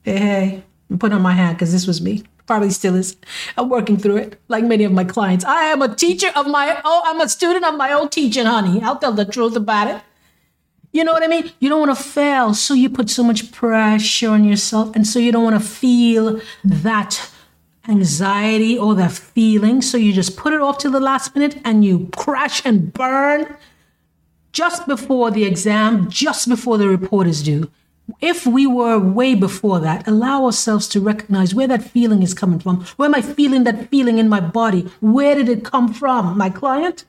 Hey, 0.03 0.19
hey, 0.19 0.63
I'm 0.91 0.99
putting 0.99 1.17
on 1.17 1.23
my 1.23 1.33
hat 1.33 1.55
because 1.55 1.73
this 1.73 1.87
was 1.87 2.01
me. 2.01 2.25
Probably 2.47 2.71
still 2.71 2.95
is. 2.95 3.17
I'm 3.59 3.69
working 3.69 3.97
through 3.97 4.19
it, 4.19 4.41
like 4.47 4.63
many 4.63 4.85
of 4.85 4.93
my 4.93 5.03
clients. 5.03 5.45
I 5.45 5.65
am 5.65 5.83
a 5.83 5.93
teacher 5.93 6.31
of 6.37 6.47
my 6.47 6.81
oh, 6.85 7.03
I'm 7.05 7.21
a 7.21 7.29
student 7.29 7.65
of 7.65 7.75
my 7.75 7.93
own 7.93 8.09
teaching, 8.09 8.47
honey. 8.47 8.81
I'll 8.83 8.99
tell 8.99 9.13
the 9.13 9.25
truth 9.25 9.57
about 9.57 9.89
it. 9.89 10.01
You 10.97 11.05
know 11.05 11.13
what 11.13 11.23
I 11.23 11.27
mean? 11.27 11.53
You 11.61 11.69
don't 11.69 11.87
want 11.87 11.95
to 11.95 12.03
fail, 12.03 12.55
so 12.55 12.73
you 12.73 12.89
put 12.89 13.11
so 13.11 13.23
much 13.23 13.53
pressure 13.53 14.31
on 14.31 14.45
yourself, 14.45 14.97
and 14.97 15.07
so 15.07 15.19
you 15.19 15.31
don't 15.31 15.45
want 15.45 15.63
to 15.63 15.69
feel 15.69 16.41
that 16.65 17.31
anxiety 17.87 18.79
or 18.79 18.95
that 18.95 19.13
feeling. 19.13 19.83
So 19.83 19.99
you 19.99 20.15
just 20.15 20.39
put 20.39 20.55
it 20.55 20.63
off 20.63 20.79
to 20.79 20.89
the 20.89 20.99
last 20.99 21.35
minute 21.35 21.61
and 21.67 21.85
you 21.85 22.09
crash 22.17 22.65
and 22.65 22.95
burn 22.95 23.59
just 24.53 24.87
before 24.87 25.31
the 25.31 25.45
exam, 25.45 26.09
just 26.09 26.49
before 26.49 26.79
the 26.79 26.89
report 26.89 27.27
is 27.27 27.43
due. 27.43 27.71
If 28.23 28.47
we 28.47 28.67
were 28.67 28.99
way 28.99 29.35
before 29.35 29.81
that, 29.81 30.09
allow 30.09 30.47
ourselves 30.47 30.89
to 30.89 31.01
recognize 31.01 31.55
where 31.55 31.69
that 31.69 31.83
feeling 31.83 32.23
is 32.23 32.33
coming 32.33 32.59
from. 32.59 32.87
Where 32.97 33.07
am 33.07 33.15
I 33.15 33.21
feeling 33.21 33.65
that 33.65 33.91
feeling 33.91 34.17
in 34.17 34.31
my 34.31 34.41
body? 34.41 34.91
Where 35.03 35.35
did 35.35 35.51
it 35.51 35.63
come 35.63 35.93
from? 35.93 36.39
My 36.39 36.49
client? 36.49 37.05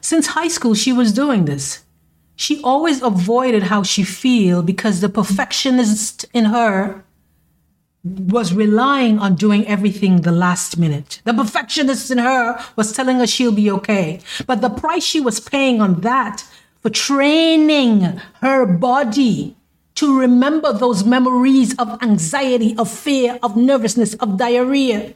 Since 0.00 0.28
high 0.28 0.46
school, 0.46 0.74
she 0.74 0.92
was 0.92 1.12
doing 1.12 1.46
this 1.46 1.84
she 2.40 2.58
always 2.62 3.02
avoided 3.02 3.64
how 3.64 3.82
she 3.82 4.02
feel 4.02 4.62
because 4.62 5.02
the 5.02 5.10
perfectionist 5.10 6.24
in 6.32 6.46
her 6.46 7.04
was 8.02 8.54
relying 8.54 9.18
on 9.18 9.34
doing 9.34 9.66
everything 9.66 10.22
the 10.22 10.32
last 10.32 10.78
minute. 10.78 11.20
The 11.24 11.34
perfectionist 11.34 12.10
in 12.10 12.16
her 12.16 12.58
was 12.76 12.94
telling 12.94 13.18
her 13.18 13.26
she'll 13.26 13.52
be 13.52 13.70
okay. 13.70 14.20
But 14.46 14.62
the 14.62 14.70
price 14.70 15.04
she 15.04 15.20
was 15.20 15.38
paying 15.38 15.82
on 15.82 16.00
that 16.00 16.42
for 16.80 16.88
training 16.88 18.18
her 18.40 18.64
body 18.64 19.54
to 19.96 20.18
remember 20.18 20.72
those 20.72 21.04
memories 21.04 21.76
of 21.76 22.02
anxiety, 22.02 22.74
of 22.78 22.90
fear, 22.90 23.38
of 23.42 23.54
nervousness, 23.54 24.14
of 24.14 24.38
diarrhea 24.38 25.12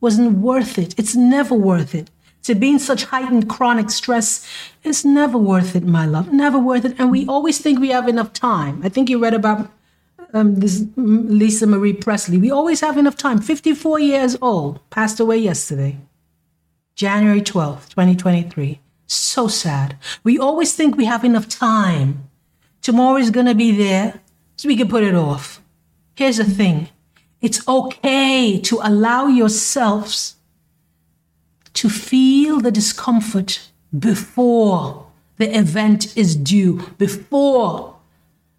wasn't 0.00 0.38
worth 0.38 0.78
it. 0.78 0.94
It's 0.98 1.14
never 1.14 1.54
worth 1.54 1.94
it. 1.94 2.10
To 2.46 2.54
be 2.54 2.70
in 2.70 2.78
such 2.78 3.06
heightened 3.06 3.48
chronic 3.48 3.90
stress 3.90 4.46
is 4.84 5.04
never 5.04 5.36
worth 5.36 5.74
it, 5.74 5.82
my 5.82 6.06
love. 6.06 6.32
Never 6.32 6.60
worth 6.60 6.84
it. 6.84 6.94
And 6.96 7.10
we 7.10 7.26
always 7.26 7.58
think 7.58 7.80
we 7.80 7.88
have 7.88 8.06
enough 8.06 8.32
time. 8.32 8.82
I 8.84 8.88
think 8.88 9.10
you 9.10 9.18
read 9.18 9.34
about 9.34 9.68
um, 10.32 10.54
this 10.54 10.84
Lisa 10.94 11.66
Marie 11.66 11.92
Presley. 11.92 12.38
We 12.38 12.52
always 12.52 12.82
have 12.82 12.98
enough 12.98 13.16
time. 13.16 13.40
54 13.40 13.98
years 13.98 14.36
old, 14.40 14.78
passed 14.90 15.18
away 15.18 15.38
yesterday, 15.38 15.96
January 16.94 17.40
12th, 17.40 17.88
2023. 17.88 18.78
So 19.08 19.48
sad. 19.48 19.96
We 20.22 20.38
always 20.38 20.72
think 20.72 20.96
we 20.96 21.06
have 21.06 21.24
enough 21.24 21.48
time. 21.48 22.30
Tomorrow 22.80 23.16
is 23.16 23.32
going 23.32 23.46
to 23.46 23.56
be 23.56 23.72
there, 23.72 24.20
so 24.56 24.68
we 24.68 24.76
can 24.76 24.86
put 24.86 25.02
it 25.02 25.16
off. 25.16 25.60
Here's 26.14 26.36
the 26.36 26.44
thing 26.44 26.90
it's 27.40 27.66
okay 27.66 28.60
to 28.60 28.78
allow 28.84 29.26
yourselves 29.26 30.35
to 31.76 31.88
feel 31.88 32.60
the 32.60 32.70
discomfort 32.70 33.70
before 33.96 35.06
the 35.36 35.56
event 35.56 36.16
is 36.16 36.34
due, 36.34 36.82
before 36.98 37.96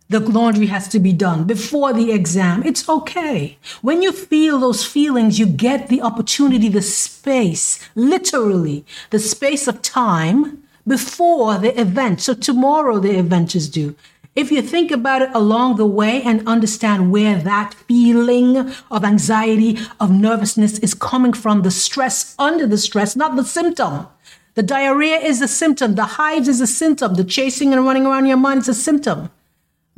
the 0.09 0.19
laundry 0.19 0.67
has 0.67 0.87
to 0.87 0.99
be 0.99 1.11
done 1.11 1.43
before 1.43 1.91
the 1.93 2.11
exam. 2.11 2.63
It's 2.63 2.87
okay. 2.87 3.57
When 3.81 4.01
you 4.01 4.11
feel 4.11 4.59
those 4.59 4.85
feelings, 4.85 5.37
you 5.37 5.45
get 5.45 5.89
the 5.89 6.01
opportunity, 6.01 6.69
the 6.69 6.81
space, 6.81 7.79
literally, 7.95 8.85
the 9.09 9.19
space 9.19 9.67
of 9.67 9.81
time 9.81 10.63
before 10.87 11.57
the 11.57 11.79
event. 11.79 12.21
So 12.21 12.33
tomorrow 12.33 12.99
the 12.99 13.17
event 13.19 13.55
is 13.55 13.69
due. 13.69 13.95
If 14.37 14.51
you 14.51 14.61
think 14.61 14.91
about 14.91 15.23
it 15.23 15.31
along 15.33 15.77
the 15.77 15.87
way 15.87 16.21
and 16.21 16.47
understand 16.47 17.11
where 17.11 17.39
that 17.39 17.73
feeling 17.73 18.71
of 18.91 19.03
anxiety, 19.03 19.79
of 19.99 20.11
nervousness 20.11 20.77
is 20.77 20.93
coming 20.93 21.33
from, 21.33 21.63
the 21.63 21.71
stress 21.71 22.35
under 22.37 22.67
the 22.67 22.77
stress, 22.77 23.15
not 23.15 23.35
the 23.35 23.43
symptom. 23.43 24.05
The 24.53 24.61
diarrhea 24.61 25.17
is 25.17 25.41
a 25.41 25.47
symptom. 25.47 25.95
The 25.95 26.05
hives 26.21 26.47
is 26.47 26.61
a 26.61 26.67
symptom. 26.67 27.15
The 27.15 27.23
chasing 27.23 27.73
and 27.73 27.83
running 27.83 28.05
around 28.05 28.27
your 28.27 28.37
mind 28.37 28.59
is 28.59 28.69
a 28.69 28.75
symptom. 28.75 29.31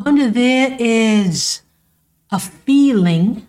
Under 0.05 0.29
there 0.29 0.77
is 0.79 1.61
a 2.31 2.39
feeling, 2.39 3.45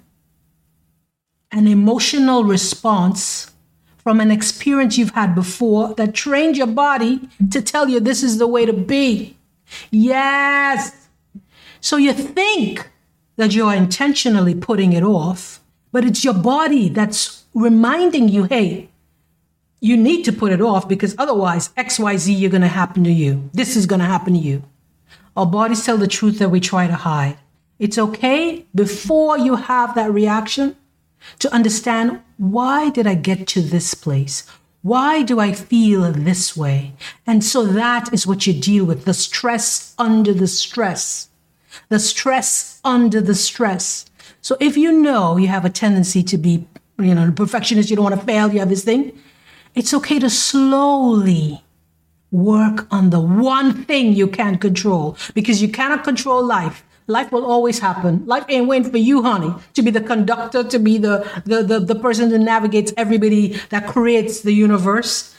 an 1.52 1.68
emotional 1.68 2.42
response 2.42 3.52
from 3.98 4.18
an 4.18 4.32
experience 4.32 4.98
you've 4.98 5.14
had 5.14 5.36
before 5.36 5.94
that 5.94 6.14
trained 6.14 6.56
your 6.56 6.66
body 6.66 7.28
to 7.52 7.62
tell 7.62 7.88
you 7.88 8.00
this 8.00 8.24
is 8.24 8.38
the 8.38 8.48
way 8.48 8.66
to 8.66 8.72
be. 8.72 9.36
Yes. 9.90 11.08
So 11.80 11.96
you 11.96 12.12
think 12.12 12.88
that 13.36 13.54
you're 13.54 13.74
intentionally 13.74 14.54
putting 14.54 14.92
it 14.92 15.02
off, 15.02 15.60
but 15.92 16.04
it's 16.04 16.24
your 16.24 16.34
body 16.34 16.88
that's 16.88 17.44
reminding 17.54 18.28
you, 18.28 18.44
hey, 18.44 18.90
you 19.80 19.96
need 19.96 20.24
to 20.24 20.32
put 20.32 20.52
it 20.52 20.60
off 20.60 20.88
because 20.88 21.14
otherwise 21.18 21.70
XYZ 21.70 22.38
you're 22.38 22.50
going 22.50 22.60
to 22.60 22.68
happen 22.68 23.02
to 23.04 23.10
you. 23.10 23.50
This 23.54 23.76
is 23.76 23.86
going 23.86 24.00
to 24.00 24.06
happen 24.06 24.34
to 24.34 24.38
you. 24.38 24.62
Our 25.36 25.46
bodies 25.46 25.84
tell 25.84 25.96
the 25.96 26.06
truth 26.06 26.38
that 26.38 26.50
we 26.50 26.60
try 26.60 26.86
to 26.86 26.94
hide. 26.94 27.38
It's 27.78 27.96
okay 27.96 28.66
before 28.74 29.38
you 29.38 29.56
have 29.56 29.94
that 29.94 30.12
reaction 30.12 30.76
to 31.38 31.52
understand 31.52 32.20
why 32.36 32.90
did 32.90 33.06
I 33.06 33.14
get 33.14 33.46
to 33.48 33.62
this 33.62 33.94
place? 33.94 34.46
Why 34.82 35.22
do 35.22 35.38
I 35.40 35.52
feel 35.52 36.10
this 36.12 36.56
way? 36.56 36.94
And 37.26 37.44
so 37.44 37.66
that 37.66 38.12
is 38.14 38.26
what 38.26 38.46
you 38.46 38.54
deal 38.54 38.84
with 38.84 39.04
the 39.04 39.12
stress 39.12 39.94
under 39.98 40.32
the 40.32 40.46
stress, 40.46 41.28
the 41.90 41.98
stress 41.98 42.80
under 42.82 43.20
the 43.20 43.34
stress. 43.34 44.06
So 44.40 44.56
if 44.58 44.78
you 44.78 44.92
know 44.92 45.36
you 45.36 45.48
have 45.48 45.66
a 45.66 45.70
tendency 45.70 46.22
to 46.22 46.38
be, 46.38 46.66
you 46.98 47.14
know, 47.14 47.28
a 47.28 47.32
perfectionist, 47.32 47.90
you 47.90 47.96
don't 47.96 48.04
want 48.04 48.18
to 48.18 48.26
fail, 48.26 48.50
you 48.50 48.58
have 48.60 48.70
this 48.70 48.84
thing, 48.84 49.18
it's 49.74 49.92
okay 49.92 50.18
to 50.18 50.30
slowly 50.30 51.62
work 52.30 52.86
on 52.90 53.10
the 53.10 53.20
one 53.20 53.84
thing 53.84 54.14
you 54.14 54.26
can't 54.26 54.60
control 54.60 55.16
because 55.34 55.60
you 55.60 55.68
cannot 55.68 56.04
control 56.04 56.42
life. 56.42 56.84
Life 57.10 57.32
will 57.32 57.44
always 57.44 57.80
happen. 57.80 58.24
Life 58.24 58.44
ain't 58.48 58.68
waiting 58.68 58.90
for 58.90 58.98
you, 58.98 59.22
honey, 59.22 59.52
to 59.74 59.82
be 59.82 59.90
the 59.90 60.00
conductor, 60.00 60.62
to 60.62 60.78
be 60.78 60.96
the, 60.96 61.28
the, 61.44 61.62
the, 61.64 61.80
the 61.80 61.96
person 61.96 62.28
that 62.30 62.38
navigates 62.38 62.92
everybody 62.96 63.60
that 63.70 63.88
creates 63.88 64.42
the 64.42 64.52
universe. 64.52 65.34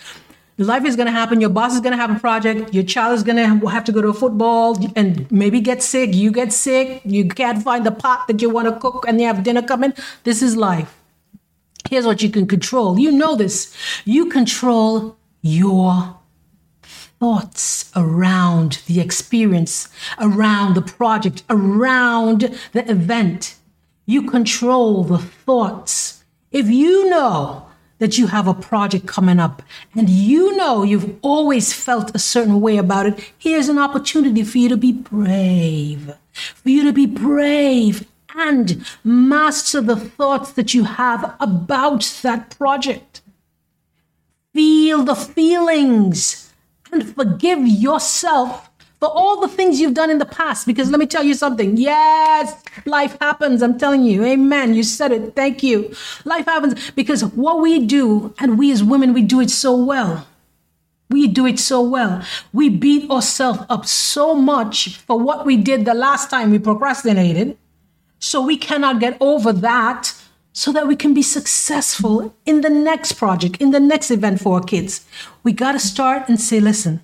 Life 0.58 0.84
is 0.86 0.98
going 0.98 1.06
to 1.06 1.13
happen. 1.13 1.40
Your 1.40 1.50
boss 1.50 1.74
is 1.74 1.80
going 1.80 1.94
to 1.94 1.98
have 1.98 2.16
a 2.16 2.20
project. 2.20 2.74
Your 2.74 2.84
child 2.84 3.16
is 3.16 3.24
going 3.24 3.38
to 3.38 3.68
have 3.70 3.86
to 3.86 3.92
go 3.94 4.01
to 4.01 4.10
a 4.10 4.13
football 4.13 4.78
and 4.98 5.32
maybe 5.32 5.62
get 5.62 5.82
sick. 5.82 6.13
You 6.13 6.32
get 6.32 6.51
sick. 6.51 7.01
You 7.06 7.30
can't 7.30 7.63
find 7.63 7.86
the 7.86 7.92
pot 7.92 8.28
that 8.28 8.42
you 8.42 8.50
want 8.50 8.68
to 8.68 8.78
cook 8.78 9.06
and 9.08 9.20
you 9.22 9.28
have 9.28 9.42
dinner 9.42 9.62
coming. 9.62 9.94
This 10.25 10.42
is 10.42 10.58
life. 10.58 10.98
Here's 11.90 12.06
what 12.06 12.22
you 12.22 12.30
can 12.30 12.48
control. 12.48 13.00
You 13.00 13.12
know 13.12 13.36
this. 13.36 13.75
You 14.06 14.28
control 14.28 15.18
your 15.42 16.18
thoughts 17.22 17.92
around 17.96 18.82
the 18.88 19.00
experience, 19.00 19.88
around 20.18 20.74
the 20.74 20.82
project, 20.82 21.44
around 21.51 22.60
the 22.72 22.90
event. 22.90 23.56
You 24.08 24.24
control 24.24 25.04
the 25.04 25.20
thoughts. 25.20 26.24
If 26.51 26.68
you 26.68 27.12
know 27.12 27.68
that 28.00 28.18
you 28.18 28.25
have 28.25 28.48
a 28.48 28.56
project 28.56 29.06
coming 29.06 29.40
up 29.40 29.62
and 29.96 30.10
you 30.10 30.58
know 30.58 30.82
you've 30.82 31.16
always 31.22 31.72
felt 31.74 32.16
a 32.16 32.20
certain 32.20 32.60
way 32.60 32.78
about 32.78 33.06
it, 33.06 33.32
here's 33.38 33.70
an 33.70 33.78
opportunity 33.78 34.42
for 34.42 34.58
you 34.58 34.70
to 34.70 34.78
be 34.78 34.92
brave, 34.92 36.12
for 36.34 36.70
you 36.70 36.84
to 36.86 36.92
be 36.92 37.06
brave 37.06 38.08
and 38.36 38.84
master 39.04 39.80
the 39.80 39.96
thoughts 39.96 40.54
that 40.54 40.74
you 40.74 40.86
have 40.86 41.36
about 41.40 42.20
that 42.24 42.58
project. 42.58 43.22
Feel 44.56 45.04
the 45.04 45.16
feelings 45.16 46.50
and 46.91 47.15
forgive 47.15 47.60
yourself 47.60 48.69
for 49.00 49.10
all 49.10 49.41
the 49.41 49.48
things 49.48 49.79
you've 49.79 49.95
done 49.95 50.12
in 50.12 50.19
the 50.19 50.25
past. 50.25 50.67
Because 50.67 50.91
let 50.91 51.00
me 51.00 51.07
tell 51.07 51.24
you 51.24 51.33
something. 51.33 51.75
Yes, 51.75 52.63
life 52.86 53.17
happens. 53.19 53.62
I'm 53.63 53.77
telling 53.79 54.03
you. 54.03 54.24
Amen. 54.24 54.75
You 54.75 54.83
said 54.83 55.12
it. 55.12 55.36
Thank 55.36 55.63
you. 55.63 55.93
Life 56.24 56.45
happens 56.45 56.91
because 56.91 57.25
what 57.25 57.60
we 57.60 57.86
do, 57.86 58.33
and 58.39 58.60
we 58.60 58.71
as 58.71 58.83
women, 58.83 59.13
we 59.13 59.24
do 59.24 59.41
it 59.41 59.50
so 59.50 59.75
well. 59.75 60.27
We 61.10 61.27
do 61.27 61.45
it 61.45 61.60
so 61.60 61.81
well. 61.81 62.24
We 62.53 62.69
beat 62.69 63.10
ourselves 63.10 63.60
up 63.69 63.86
so 63.86 64.33
much 64.33 64.98
for 64.98 65.19
what 65.19 65.45
we 65.45 65.57
did 65.57 65.83
the 65.83 65.93
last 65.93 66.29
time 66.29 66.51
we 66.51 66.60
procrastinated. 66.60 67.57
So 68.19 68.41
we 68.41 68.55
cannot 68.55 69.00
get 69.00 69.17
over 69.19 69.51
that 69.51 70.13
so 70.53 70.72
that 70.74 70.88
we 70.88 70.96
can 70.96 71.13
be 71.13 71.22
successful 71.22 72.36
in 72.46 72.62
the 72.62 72.70
next 72.70 73.13
project, 73.13 73.58
in 73.62 73.72
the 73.72 73.79
next 73.79 74.12
event 74.12 74.41
for 74.41 74.55
our 74.55 74.63
kids. 74.63 75.05
We 75.43 75.53
got 75.53 75.74
to 75.74 75.79
start 75.79 76.27
and 76.27 76.39
say, 76.39 76.60
listen, 76.60 77.01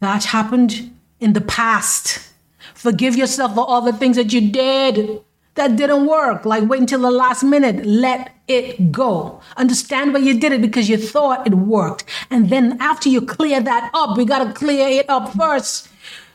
that 0.00 0.24
happened 0.24 0.90
in 1.20 1.32
the 1.32 1.40
past. 1.40 2.28
Forgive 2.74 3.16
yourself 3.16 3.54
for 3.54 3.64
all 3.64 3.82
the 3.82 3.92
things 3.92 4.16
that 4.16 4.32
you 4.32 4.50
did 4.50 5.20
that 5.54 5.76
didn't 5.76 6.06
work, 6.06 6.44
like 6.44 6.68
wait 6.68 6.80
until 6.80 7.02
the 7.02 7.10
last 7.10 7.44
minute. 7.44 7.84
Let 7.84 8.34
it 8.48 8.90
go. 8.90 9.40
Understand 9.56 10.12
why 10.12 10.20
you 10.20 10.38
did 10.40 10.52
it 10.52 10.62
because 10.62 10.88
you 10.88 10.96
thought 10.96 11.46
it 11.46 11.54
worked. 11.54 12.04
And 12.30 12.50
then 12.50 12.78
after 12.80 13.08
you 13.08 13.20
clear 13.20 13.60
that 13.60 13.90
up, 13.94 14.16
we 14.16 14.24
got 14.24 14.44
to 14.44 14.52
clear 14.52 14.88
it 14.88 15.08
up 15.08 15.32
first 15.34 15.88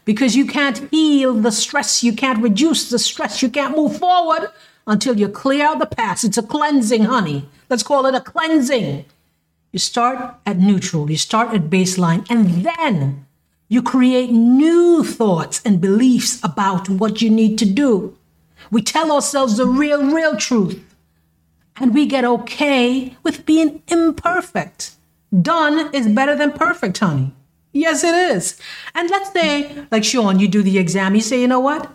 because 0.05 0.35
you 0.35 0.45
can't 0.45 0.89
heal 0.91 1.33
the 1.33 1.51
stress. 1.51 2.03
You 2.03 2.13
can't 2.13 2.41
reduce 2.41 2.89
the 2.89 2.99
stress. 2.99 3.41
You 3.41 3.49
can't 3.49 3.75
move 3.75 3.97
forward 3.97 4.49
until 4.87 5.19
you 5.19 5.27
clear 5.27 5.65
out 5.65 5.79
the 5.79 5.85
past. 5.85 6.23
It's 6.23 6.37
a 6.37 6.43
cleansing, 6.43 7.03
honey. 7.03 7.47
Let's 7.69 7.83
call 7.83 8.05
it 8.05 8.15
a 8.15 8.21
cleansing. 8.21 9.05
You 9.73 9.79
start 9.79 10.35
at 10.45 10.57
neutral, 10.57 11.11
you 11.11 11.17
start 11.17 11.53
at 11.53 11.69
baseline, 11.69 12.25
and 12.29 12.65
then 12.65 13.27
you 13.67 13.83
create 13.83 14.31
new 14.31 15.03
thoughts 15.03 15.61
and 15.65 15.81
beliefs 15.81 16.41
about 16.41 16.89
what 16.89 17.21
you 17.21 17.29
need 17.29 17.57
to 17.59 17.65
do. 17.65 18.17
We 18.71 18.81
tell 18.81 19.11
ourselves 19.11 19.57
the 19.57 19.67
real, 19.67 20.03
real 20.03 20.37
truth. 20.37 20.81
And 21.75 21.93
we 21.93 22.07
get 22.07 22.25
okay 22.25 23.15
with 23.21 23.45
being 23.45 23.83
imperfect. 23.87 24.91
Done 25.41 25.93
is 25.93 26.07
better 26.07 26.35
than 26.35 26.53
perfect, 26.53 26.97
honey. 26.97 27.33
Yes, 27.73 28.03
it 28.03 28.15
is. 28.15 28.59
And 28.95 29.09
let's 29.09 29.31
say, 29.31 29.85
like 29.91 30.03
Sean, 30.03 30.39
you 30.39 30.47
do 30.47 30.63
the 30.63 30.79
exam, 30.79 31.13
you 31.13 31.21
say, 31.21 31.41
you 31.41 31.47
know 31.47 31.59
what? 31.59 31.91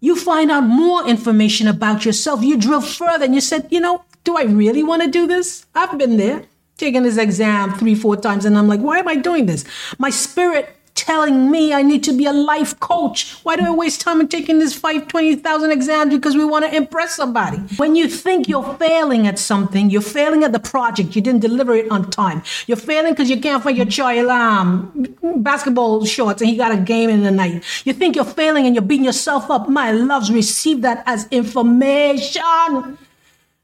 You 0.00 0.16
find 0.16 0.50
out 0.50 0.62
more 0.62 1.06
information 1.08 1.68
about 1.68 2.04
yourself. 2.04 2.42
You 2.42 2.56
drill 2.56 2.80
further 2.80 3.24
and 3.24 3.34
you 3.34 3.40
said, 3.40 3.68
you 3.70 3.80
know, 3.80 4.04
do 4.24 4.36
I 4.36 4.42
really 4.42 4.82
want 4.82 5.02
to 5.02 5.08
do 5.08 5.26
this? 5.26 5.66
I've 5.74 5.96
been 5.98 6.16
there, 6.16 6.44
taking 6.76 7.02
this 7.02 7.16
exam 7.16 7.74
three, 7.74 7.94
four 7.94 8.16
times, 8.16 8.44
and 8.44 8.58
I'm 8.58 8.68
like, 8.68 8.80
why 8.80 8.98
am 8.98 9.08
I 9.08 9.16
doing 9.16 9.46
this? 9.46 9.64
My 9.98 10.10
spirit 10.10 10.76
telling 11.06 11.50
me 11.52 11.72
I 11.72 11.82
need 11.82 12.02
to 12.04 12.12
be 12.12 12.26
a 12.26 12.32
life 12.32 12.78
coach. 12.80 13.32
Why 13.44 13.54
do 13.54 13.62
I 13.62 13.70
waste 13.70 14.00
time 14.00 14.20
in 14.20 14.26
taking 14.26 14.58
this 14.58 14.74
five, 14.74 15.06
20,000 15.06 15.70
exams 15.70 16.12
because 16.12 16.36
we 16.36 16.44
want 16.44 16.64
to 16.64 16.74
impress 16.74 17.14
somebody? 17.14 17.58
When 17.76 17.94
you 17.94 18.08
think 18.08 18.48
you're 18.48 18.74
failing 18.74 19.28
at 19.28 19.38
something, 19.38 19.88
you're 19.88 20.10
failing 20.18 20.42
at 20.42 20.50
the 20.50 20.58
project, 20.58 21.14
you 21.14 21.22
didn't 21.22 21.42
deliver 21.42 21.74
it 21.74 21.88
on 21.92 22.10
time. 22.10 22.42
You're 22.66 22.76
failing 22.76 23.12
because 23.12 23.30
you 23.30 23.40
can't 23.40 23.62
find 23.62 23.76
your 23.76 23.86
child 23.86 24.28
um, 24.30 25.14
basketball 25.36 26.04
shorts 26.04 26.42
and 26.42 26.50
he 26.50 26.56
got 26.56 26.72
a 26.72 26.76
game 26.76 27.08
in 27.08 27.22
the 27.22 27.30
night. 27.30 27.62
You 27.84 27.92
think 27.92 28.16
you're 28.16 28.24
failing 28.24 28.66
and 28.66 28.74
you're 28.74 28.82
beating 28.82 29.04
yourself 29.04 29.48
up. 29.48 29.68
My 29.68 29.92
loves, 29.92 30.32
receive 30.32 30.82
that 30.82 31.04
as 31.06 31.28
information. 31.30 32.98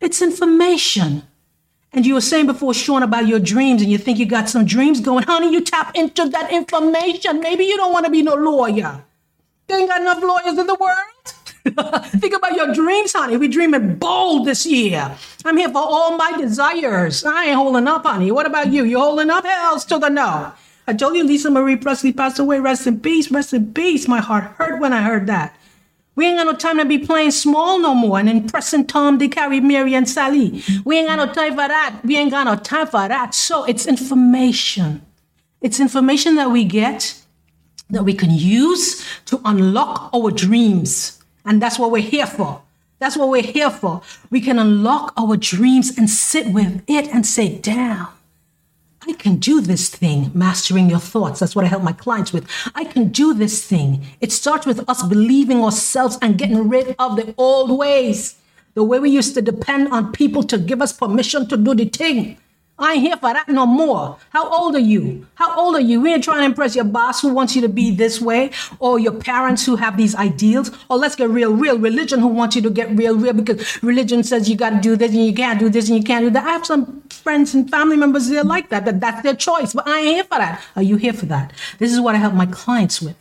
It's 0.01 0.23
information. 0.23 1.23
And 1.95 2.07
you 2.07 2.15
were 2.15 2.23
saying 2.23 2.47
before, 2.47 2.73
Sean, 2.73 3.03
about 3.03 3.27
your 3.27 3.39
dreams, 3.39 3.83
and 3.83 3.91
you 3.91 3.99
think 3.99 4.19
you 4.19 4.25
got 4.25 4.49
some 4.49 4.65
dreams 4.65 5.01
going. 5.01 5.25
Honey, 5.25 5.53
you 5.53 5.61
tap 5.61 5.95
into 5.95 6.29
that 6.31 6.51
information. 6.51 7.41
Maybe 7.41 7.65
you 7.65 7.77
don't 7.77 7.93
want 7.93 8.07
to 8.07 8.11
be 8.11 8.23
no 8.23 8.35
lawyer. 8.35 9.05
There 9.67 9.79
ain't 9.79 9.89
got 9.89 10.01
enough 10.01 10.23
lawyers 10.23 10.59
in 10.59 10.67
the 10.67 10.75
world. 10.75 11.33
think 12.19 12.35
about 12.35 12.57
your 12.57 12.75
dreams, 12.75 13.13
honey. 13.13 13.37
We 13.37 13.47
dreaming 13.47 13.97
bold 13.97 14.47
this 14.47 14.67
year. 14.67 15.17
I'm 15.45 15.57
here 15.57 15.69
for 15.69 15.79
all 15.79 16.17
my 16.17 16.37
desires. 16.37 17.25
I 17.25 17.47
ain't 17.47 17.57
holding 17.57 17.87
up, 17.87 18.05
honey. 18.05 18.33
What 18.33 18.47
about 18.47 18.73
you? 18.73 18.85
You 18.85 18.99
holding 18.99 19.31
up? 19.31 19.45
Hells 19.45 19.85
to 19.87 19.99
the 19.99 20.09
no. 20.09 20.53
I 20.87 20.95
told 20.95 21.15
you 21.15 21.25
Lisa 21.25 21.51
Marie 21.51 21.77
Presley 21.77 22.13
passed 22.13 22.39
away. 22.39 22.59
Rest 22.59 22.87
in 22.87 23.01
peace. 23.01 23.31
Rest 23.31 23.53
in 23.53 23.73
peace. 23.73 24.09
My 24.09 24.21
heart 24.21 24.45
hurt 24.59 24.81
when 24.81 24.93
I 24.93 25.03
heard 25.03 25.27
that. 25.29 25.57
We 26.15 26.27
ain't 26.27 26.37
got 26.37 26.45
no 26.45 26.53
time 26.55 26.79
to 26.79 26.85
be 26.85 26.99
playing 26.99 27.31
small 27.31 27.79
no 27.79 27.95
more 27.95 28.19
and 28.19 28.29
impressing 28.29 28.87
Tom, 28.87 29.17
Dick, 29.17 29.35
Harry, 29.35 29.61
Mary, 29.61 29.95
and 29.95 30.09
Sally. 30.09 30.63
We 30.85 30.99
ain't 30.99 31.09
got 31.09 31.17
no 31.17 31.33
time 31.33 31.53
for 31.53 31.69
that. 31.69 32.01
We 32.05 32.17
ain't 32.19 32.31
got 32.31 32.45
no 32.45 32.57
time 32.57 32.87
for 32.87 33.09
that. 33.09 33.35
So 33.35 33.65
it's 33.65 33.87
information. 33.87 35.03
It's 35.63 35.81
information 35.81 36.37
that 36.37 36.51
we 36.51 36.65
get 36.65 37.19
that 37.89 38.05
we 38.05 38.15
can 38.15 38.31
use 38.31 39.07
to 39.27 39.41
unlock 39.45 40.11
our 40.15 40.31
dreams. 40.31 41.23
And 41.45 41.63
that's 41.63 41.79
what 41.79 41.91
we're 41.91 42.03
here 42.03 42.27
for. 42.27 42.63
That's 42.99 43.17
what 43.17 43.29
we're 43.31 43.43
here 43.43 43.71
for. 43.71 44.03
We 44.31 44.41
can 44.41 44.59
unlock 44.59 45.13
our 45.17 45.37
dreams 45.37 45.97
and 45.97 46.09
sit 46.09 46.49
with 46.49 46.83
it 46.87 47.09
and 47.09 47.27
say, 47.27 47.59
damn, 47.59 48.09
I 49.07 49.15
can 49.15 49.37
do 49.37 49.61
this 49.61 49.89
thing, 49.89 50.31
mastering 50.33 50.89
your 50.89 51.01
thoughts. 51.01 51.41
That's 51.41 51.57
what 51.57 51.65
I 51.65 51.69
help 51.69 51.83
my 51.83 51.93
clients 51.93 52.33
with. 52.33 52.49
I 52.75 52.85
can 52.85 53.09
do 53.09 53.35
this 53.35 53.65
thing. 53.67 54.05
It 54.21 54.31
starts 54.31 54.65
with 54.65 54.89
us 54.89 55.03
believing 55.03 55.63
ourselves 55.63 56.19
and 56.23 56.39
getting 56.39 56.69
rid 56.69 56.95
of 56.99 57.17
the 57.17 57.35
old 57.37 57.77
ways, 57.77 58.37
the 58.75 58.85
way 58.85 59.01
we 59.01 59.11
used 59.11 59.35
to 59.35 59.43
depend 59.43 59.89
on 59.93 60.13
people 60.13 60.43
to 60.45 60.59
give 60.59 60.81
us 60.81 60.93
permission 60.93 61.49
to 61.49 61.57
do 61.57 61.75
the 61.75 61.87
thing. 61.87 62.37
I 62.83 62.95
ain't 62.95 63.03
here 63.03 63.17
for 63.17 63.33
that 63.33 63.49
no 63.49 63.67
more. 63.67 64.19
How 64.31 64.49
old 64.49 64.75
are 64.75 64.81
you? 64.81 65.27
How 65.35 65.57
old 65.59 65.77
are 65.77 65.81
you? 65.81 66.01
We 66.01 66.13
ain't 66.13 66.25
trying 66.25 66.41
to 66.41 66.45
impress 66.45 66.75
your 66.75 66.85
boss 66.85 67.23
who 67.23 67.33
wants 67.33 67.55
you 67.55 67.63
to 67.63 67.69
be 67.69 67.91
this 67.91 68.21
way, 68.21 68.51
or 68.79 68.99
your 68.99 69.13
parents 69.13 69.65
who 69.65 69.77
have 69.77 69.97
these 69.97 70.15
ideals, 70.15 70.71
or 70.91 70.97
let's 70.97 71.15
get 71.15 71.31
real, 71.31 71.53
real 71.55 71.79
religion 71.79 72.21
who 72.21 72.29
wants 72.29 72.57
you 72.57 72.63
to 72.63 72.71
get 72.71 72.91
real, 72.91 73.17
real 73.17 73.33
because 73.33 73.83
religion 73.83 74.23
says 74.25 74.49
you 74.49 74.57
got 74.57 74.71
to 74.71 74.81
do 74.81 74.97
this 74.97 75.13
and 75.13 75.25
you 75.25 75.35
can't 75.35 75.61
do 75.61 75.69
this 75.69 75.89
and 75.89 75.97
you 75.99 76.05
can't 76.05 76.25
do 76.25 76.31
that. 76.31 76.45
I 76.45 76.51
have 76.51 76.67
some 76.67 77.03
friends 77.09 77.55
and 77.55 77.71
family 77.71 77.97
members 77.97 78.29
that 78.29 78.39
are 78.39 78.45
like 78.45 78.69
that, 78.71 78.85
that 78.85 79.01
that's 79.01 79.23
their 79.23 79.37
choice, 79.37 79.73
but 79.73 79.87
I 79.87 80.01
ain't 80.01 80.09
here 80.09 80.25
for 80.25 80.39
that. 80.39 80.63
Are 80.77 80.83
you 80.83 80.97
here 80.97 81.13
for 81.13 81.27
that? 81.27 81.53
This 81.79 81.93
is 81.93 82.01
what 82.01 82.15
I 82.15 82.19
help 82.19 82.35
my 82.35 82.47
clients 82.47 83.01
with. 83.01 83.17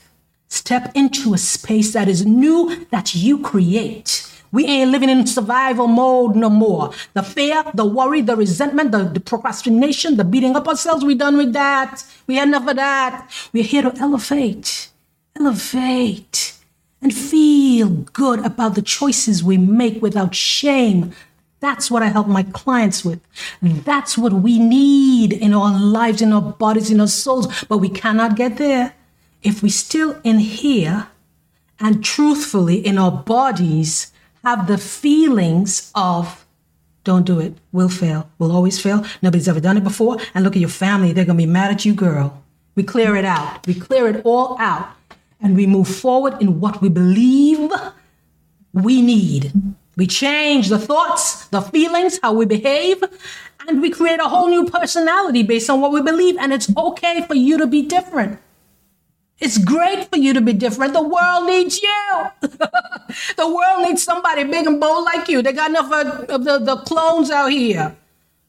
Step 0.48 0.92
into 0.96 1.34
a 1.34 1.38
space 1.38 1.94
that 1.94 2.08
is 2.08 2.26
new 2.26 2.86
that 2.92 3.16
you 3.16 3.40
create 3.40 4.28
we 4.52 4.66
ain't 4.66 4.92
living 4.92 5.10
in 5.10 5.26
survival 5.26 5.88
mode 5.88 6.36
no 6.36 6.50
more. 6.50 6.92
The 7.14 7.24
fear, 7.24 7.64
the 7.74 7.86
worry, 7.86 8.22
the 8.22 8.36
resentment, 8.36 8.92
the, 8.92 9.06
the 9.06 9.20
procrastination, 9.20 10.18
the 10.18 10.24
beating 10.24 10.56
up 10.56 10.68
ourselves, 10.68 11.06
we 11.06 11.16
done 11.16 11.38
with 11.38 11.54
that. 11.54 12.04
We 12.28 12.36
had 12.36 12.50
enough 12.50 12.68
of 12.68 12.76
that. 12.76 13.32
We're 13.54 13.64
here 13.64 13.84
to 13.84 13.96
elevate, 13.98 14.90
elevate, 15.38 16.58
and 17.02 17.14
feel 17.14 17.90
good 17.90 18.46
about 18.46 18.76
the 18.76 18.82
choices 18.82 19.44
we 19.44 19.58
make 19.58 20.02
without 20.02 20.36
shame. 20.36 21.14
That's 21.62 21.90
what 21.90 22.04
I 22.04 22.08
help 22.08 22.28
my 22.28 22.44
clients 22.44 23.06
with. 23.06 23.22
That's 23.62 24.18
what 24.18 24.34
we 24.34 24.60
need 24.60 25.32
in 25.32 25.54
our 25.54 25.80
lives, 25.80 26.22
in 26.22 26.34
our 26.34 26.42
bodies, 26.42 26.92
in 26.92 27.00
our 27.00 27.08
souls. 27.08 27.48
But 27.70 27.78
we 27.78 27.90
cannot 27.90 28.36
get 28.36 28.58
there 28.58 28.96
if 29.44 29.64
we 29.64 29.70
still 29.70 30.20
in 30.24 30.40
here 30.40 31.08
and 31.80 32.04
truthfully 32.04 32.86
in 32.86 32.98
our 32.98 33.12
bodies 33.12 34.11
have 34.44 34.68
the 34.68 34.78
feelings 34.78 35.92
of 35.96 36.46
don't 37.04 37.26
do 37.26 37.40
it, 37.40 37.58
we'll 37.72 37.90
fail, 37.90 38.30
we'll 38.38 38.52
always 38.52 38.80
fail, 38.80 39.04
nobody's 39.22 39.48
ever 39.48 39.60
done 39.60 39.78
it 39.78 39.84
before, 39.84 40.18
and 40.34 40.44
look 40.44 40.56
at 40.56 40.60
your 40.60 40.70
family, 40.70 41.12
they're 41.12 41.26
gonna 41.26 41.38
be 41.38 41.46
mad 41.46 41.72
at 41.72 41.84
you, 41.84 41.94
girl. 41.94 42.44
We 42.76 42.84
clear 42.84 43.16
it 43.16 43.26
out, 43.26 43.66
we 43.66 43.74
clear 43.74 44.08
it 44.08 44.22
all 44.24 44.56
out, 44.60 44.90
and 45.42 45.56
we 45.56 45.66
move 45.66 45.88
forward 45.88 46.40
in 46.40 46.60
what 46.60 46.82
we 46.82 46.90
believe 46.90 47.72
we 48.74 49.02
need. 49.02 49.52
We 49.98 50.08
change 50.08 50.70
the 50.70 50.80
thoughts, 50.80 51.48
the 51.48 51.62
feelings, 51.62 52.20
how 52.22 52.34
we 52.34 52.46
behave, 52.46 53.04
and 53.68 53.82
we 53.82 53.90
create 53.90 54.20
a 54.20 54.30
whole 54.30 54.48
new 54.48 54.66
personality 54.66 55.44
based 55.44 55.70
on 55.70 55.82
what 55.82 55.92
we 55.92 56.02
believe, 56.02 56.38
and 56.38 56.54
it's 56.54 56.70
okay 56.76 57.26
for 57.28 57.36
you 57.36 57.58
to 57.58 57.68
be 57.68 57.82
different. 57.82 58.40
It's 59.42 59.58
great 59.58 60.08
for 60.10 60.18
you 60.18 60.34
to 60.34 60.42
be 60.42 60.54
different. 60.54 60.94
The 60.94 61.02
world 61.02 61.48
needs 61.48 61.82
you. 61.82 62.26
the 62.42 63.48
world 63.48 63.88
needs 63.88 64.04
somebody 64.04 64.44
big 64.44 64.68
and 64.68 64.80
bold 64.80 65.06
like 65.06 65.28
you. 65.28 65.42
They 65.42 65.52
got 65.52 65.72
enough 65.72 65.92
of 65.92 66.44
the, 66.44 66.60
the 66.60 66.78
clones 66.86 67.32
out 67.32 67.52
here. 67.52 67.96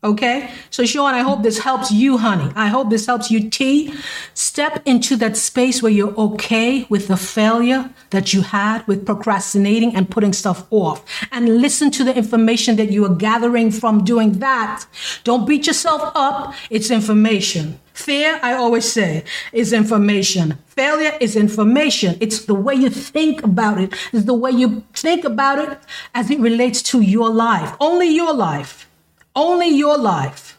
Okay? 0.05 0.51
So, 0.71 0.85
Sean, 0.85 1.15
I 1.15 1.21
hope 1.21 1.43
this 1.43 1.61
helps 1.61 1.93
you, 1.93 2.19
honey. 2.19 2.53
I 2.57 2.67
hope 2.67 2.91
this 2.91 3.07
helps 3.07 3.31
you, 3.31 3.49
T. 3.49 3.95
Step 4.35 4.83
into 4.85 5.15
that 5.17 5.37
space 5.37 5.81
where 5.81 5.93
you're 5.93 6.15
okay 6.17 6.85
with 6.89 7.07
the 7.07 7.17
failure 7.17 7.89
that 8.11 8.35
you 8.35 8.43
had 8.43 8.85
with 8.89 9.07
procrastinating 9.07 9.95
and 9.95 10.11
putting 10.11 10.33
stuff 10.33 10.67
off. 10.71 11.05
And 11.31 11.61
listen 11.63 11.93
to 11.93 12.05
the 12.05 12.15
information 12.17 12.77
that 12.77 12.91
you 12.91 13.05
are 13.05 13.15
gathering 13.15 13.71
from 13.71 14.03
doing 14.03 14.41
that. 14.41 14.85
Don't 15.23 15.47
beat 15.47 15.69
yourself 15.69 16.11
up. 16.17 16.53
It's 16.69 16.91
information. 16.91 17.79
Fear, 17.95 18.41
I 18.43 18.55
always 18.55 18.91
say, 18.91 19.25
is 19.53 19.73
information. 19.73 20.59
Failure 20.67 21.17
is 21.21 21.37
information. 21.37 22.17
It's 22.21 22.47
the 22.47 22.55
way 22.55 22.75
you 22.75 22.89
think 22.89 23.43
about 23.43 23.81
it, 23.81 23.93
it's 24.13 24.25
the 24.25 24.35
way 24.35 24.51
you 24.51 24.83
think 24.95 25.25
about 25.25 25.59
it 25.59 25.79
as 26.15 26.31
it 26.31 26.41
relates 26.41 26.83
to 26.85 27.01
your 27.01 27.31
life. 27.31 27.77
Only 27.81 28.09
your 28.09 28.33
life. 28.33 28.89
Only 29.35 29.69
your 29.69 29.99
life. 29.99 30.59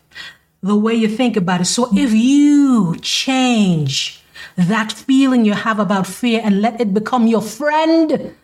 The 0.62 0.76
way 0.76 0.94
you 0.94 1.08
think 1.08 1.36
about 1.36 1.62
it. 1.62 1.66
So 1.66 1.90
if 1.94 2.14
you 2.14 2.96
change 3.02 4.24
that 4.56 4.92
feeling 4.92 5.46
you 5.46 5.54
have 5.54 5.80
about 5.80 6.08
fear 6.08 6.42
and 6.44 6.62
let 6.62 6.80
it 6.80 6.94
become 6.94 7.28
your 7.28 7.42
friend, 7.42 8.36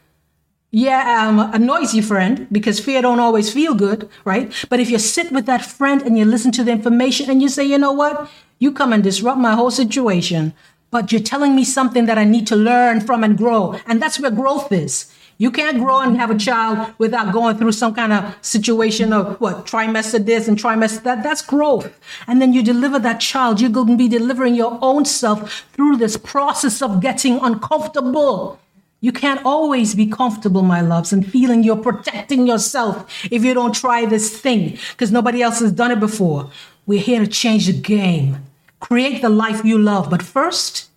yeah, 0.71 1.27
um, 1.27 1.39
a 1.39 1.57
noisy 1.57 2.01
friend 2.01 2.47
because 2.51 2.79
fear 2.79 3.01
don't 3.01 3.19
always 3.19 3.51
feel 3.51 3.73
good, 3.73 4.09
right? 4.25 4.53
But 4.69 4.79
if 4.79 4.89
you 4.89 4.99
sit 4.99 5.31
with 5.31 5.45
that 5.45 5.65
friend 5.65 6.01
and 6.01 6.17
you 6.17 6.25
listen 6.25 6.51
to 6.53 6.63
the 6.63 6.71
information 6.71 7.29
and 7.29 7.41
you 7.41 7.49
say, 7.49 7.63
you 7.63 7.77
know 7.77 7.91
what? 7.91 8.29
You 8.61 8.73
come 8.73 8.91
and 8.91 9.01
disrupt 9.01 9.39
my 9.39 9.55
whole 9.55 9.71
situation, 9.71 10.53
but 10.91 11.13
you're 11.13 11.21
telling 11.21 11.55
me 11.55 11.63
something 11.63 12.05
that 12.07 12.17
I 12.17 12.25
need 12.25 12.45
to 12.47 12.57
learn 12.57 12.99
from 12.99 13.23
and 13.23 13.37
grow. 13.37 13.79
And 13.87 14.01
that's 14.01 14.19
where 14.19 14.31
growth 14.31 14.71
is. 14.73 15.13
You 15.37 15.49
can't 15.49 15.79
grow 15.79 16.01
and 16.01 16.17
have 16.17 16.29
a 16.29 16.37
child 16.37 16.93
without 16.97 17.31
going 17.31 17.57
through 17.57 17.71
some 17.71 17.95
kind 17.95 18.11
of 18.11 18.35
situation 18.41 19.13
of 19.13 19.39
what 19.39 19.65
trimester 19.65 20.25
this 20.25 20.49
and 20.49 20.57
trimester 20.57 21.03
that. 21.03 21.23
That's 21.23 21.41
growth. 21.41 21.97
And 22.27 22.41
then 22.41 22.51
you 22.51 22.61
deliver 22.61 22.99
that 22.99 23.21
child. 23.21 23.61
You're 23.61 23.69
going 23.69 23.87
to 23.87 23.97
be 23.97 24.09
delivering 24.09 24.55
your 24.55 24.77
own 24.81 25.05
self 25.05 25.65
through 25.71 25.95
this 25.95 26.17
process 26.17 26.81
of 26.81 26.99
getting 26.99 27.39
uncomfortable. 27.39 28.59
You 28.99 29.13
can't 29.13 29.45
always 29.45 29.95
be 29.95 30.07
comfortable, 30.07 30.63
my 30.63 30.81
loves, 30.81 31.13
and 31.13 31.25
feeling 31.25 31.63
you're 31.63 31.77
protecting 31.77 32.45
yourself 32.45 33.09
if 33.31 33.45
you 33.45 33.53
don't 33.53 33.73
try 33.73 34.05
this 34.05 34.37
thing 34.37 34.77
because 34.91 35.13
nobody 35.13 35.41
else 35.41 35.61
has 35.61 35.71
done 35.71 35.91
it 35.91 36.01
before. 36.01 36.51
We're 36.85 36.99
here 36.99 37.21
to 37.21 37.27
change 37.27 37.67
the 37.67 37.79
game. 37.79 38.48
Create 38.79 39.21
the 39.21 39.29
life 39.29 39.63
you 39.63 39.77
love. 39.77 40.09
But 40.09 40.23
first, 40.23 40.89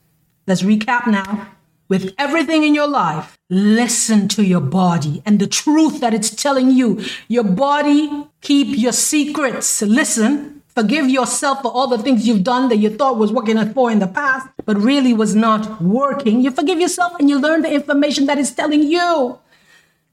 let's 0.47 0.63
recap 0.63 1.07
now. 1.07 1.49
With 1.89 2.15
everything 2.17 2.63
in 2.65 2.75
your 2.75 2.89
life, 2.89 3.37
listen 3.51 4.27
to 4.29 4.43
your 4.43 4.63
body 4.63 5.23
and 5.27 5.39
the 5.39 5.47
truth 5.47 6.01
that 6.01 6.15
it's 6.15 6.31
telling 6.31 6.71
you. 6.71 7.05
Your 7.29 7.45
body, 7.45 8.29
keep 8.41 8.79
your 8.79 8.93
secrets. 8.93 9.83
Listen, 9.83 10.63
forgive 10.69 11.11
yourself 11.11 11.61
for 11.61 11.71
all 11.71 11.89
the 11.89 11.99
things 11.99 12.27
you've 12.27 12.45
done 12.45 12.71
that 12.71 12.79
you 12.79 12.89
thought 12.89 13.19
was 13.19 13.31
working 13.31 13.59
for 13.75 13.91
in 13.91 13.99
the 13.99 14.07
past, 14.07 14.49
but 14.65 14.79
really 14.79 15.13
was 15.13 15.35
not 15.35 15.83
working. 15.83 16.41
You 16.41 16.51
forgive 16.51 16.81
yourself 16.81 17.13
and 17.21 17.29
you 17.29 17.39
learn 17.39 17.61
the 17.61 17.71
information 17.71 18.25
that 18.25 18.39
is 18.39 18.53
telling 18.53 18.83
you. 18.85 19.39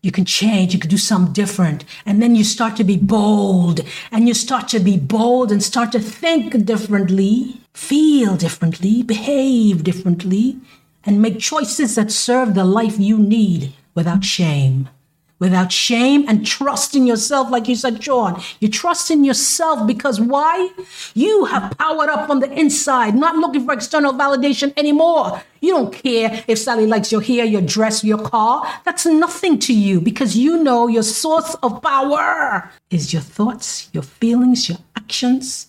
You 0.01 0.11
can 0.11 0.25
change, 0.25 0.73
you 0.73 0.79
can 0.79 0.89
do 0.89 0.97
something 0.97 1.33
different. 1.33 1.83
And 2.05 2.21
then 2.21 2.35
you 2.35 2.43
start 2.43 2.77
to 2.77 2.83
be 2.83 2.97
bold, 2.97 3.81
and 4.11 4.27
you 4.27 4.33
start 4.33 4.67
to 4.69 4.79
be 4.79 4.97
bold 4.97 5.51
and 5.51 5.61
start 5.61 5.91
to 5.91 5.99
think 5.99 6.65
differently, 6.65 7.61
feel 7.73 8.37
differently, 8.37 9.03
behave 9.03 9.83
differently, 9.83 10.57
and 11.03 11.21
make 11.21 11.39
choices 11.39 11.95
that 11.95 12.11
serve 12.11 12.53
the 12.53 12.65
life 12.65 12.99
you 12.99 13.17
need 13.17 13.73
without 13.93 14.23
shame. 14.23 14.89
Without 15.39 15.71
shame 15.71 16.25
and 16.27 16.45
trust 16.45 16.95
in 16.95 17.07
yourself, 17.07 17.49
like 17.49 17.67
you 17.67 17.75
said, 17.75 17.99
John. 17.99 18.41
You 18.59 18.69
trust 18.69 19.09
in 19.09 19.23
yourself 19.23 19.87
because 19.87 20.19
why? 20.19 20.69
You 21.15 21.45
have 21.45 21.75
powered 21.77 22.09
up 22.09 22.29
on 22.29 22.39
the 22.39 22.51
inside, 22.51 23.15
not 23.15 23.35
looking 23.35 23.65
for 23.65 23.73
external 23.73 24.13
validation 24.13 24.73
anymore. 24.77 25.41
You 25.61 25.73
don't 25.73 25.93
care 25.93 26.43
if 26.47 26.59
Sally 26.59 26.85
likes 26.85 27.11
your 27.11 27.21
hair, 27.21 27.45
your 27.45 27.61
dress, 27.61 28.03
your 28.03 28.19
car. 28.19 28.65
That's 28.85 29.05
nothing 29.05 29.59
to 29.59 29.73
you 29.73 29.99
because 30.01 30.35
you 30.35 30.63
know 30.63 30.87
your 30.87 31.03
source 31.03 31.55
of 31.63 31.81
power 31.81 32.69
is 32.89 33.13
your 33.13 33.21
thoughts, 33.21 33.89
your 33.93 34.03
feelings, 34.03 34.69
your 34.69 34.77
actions, 34.95 35.67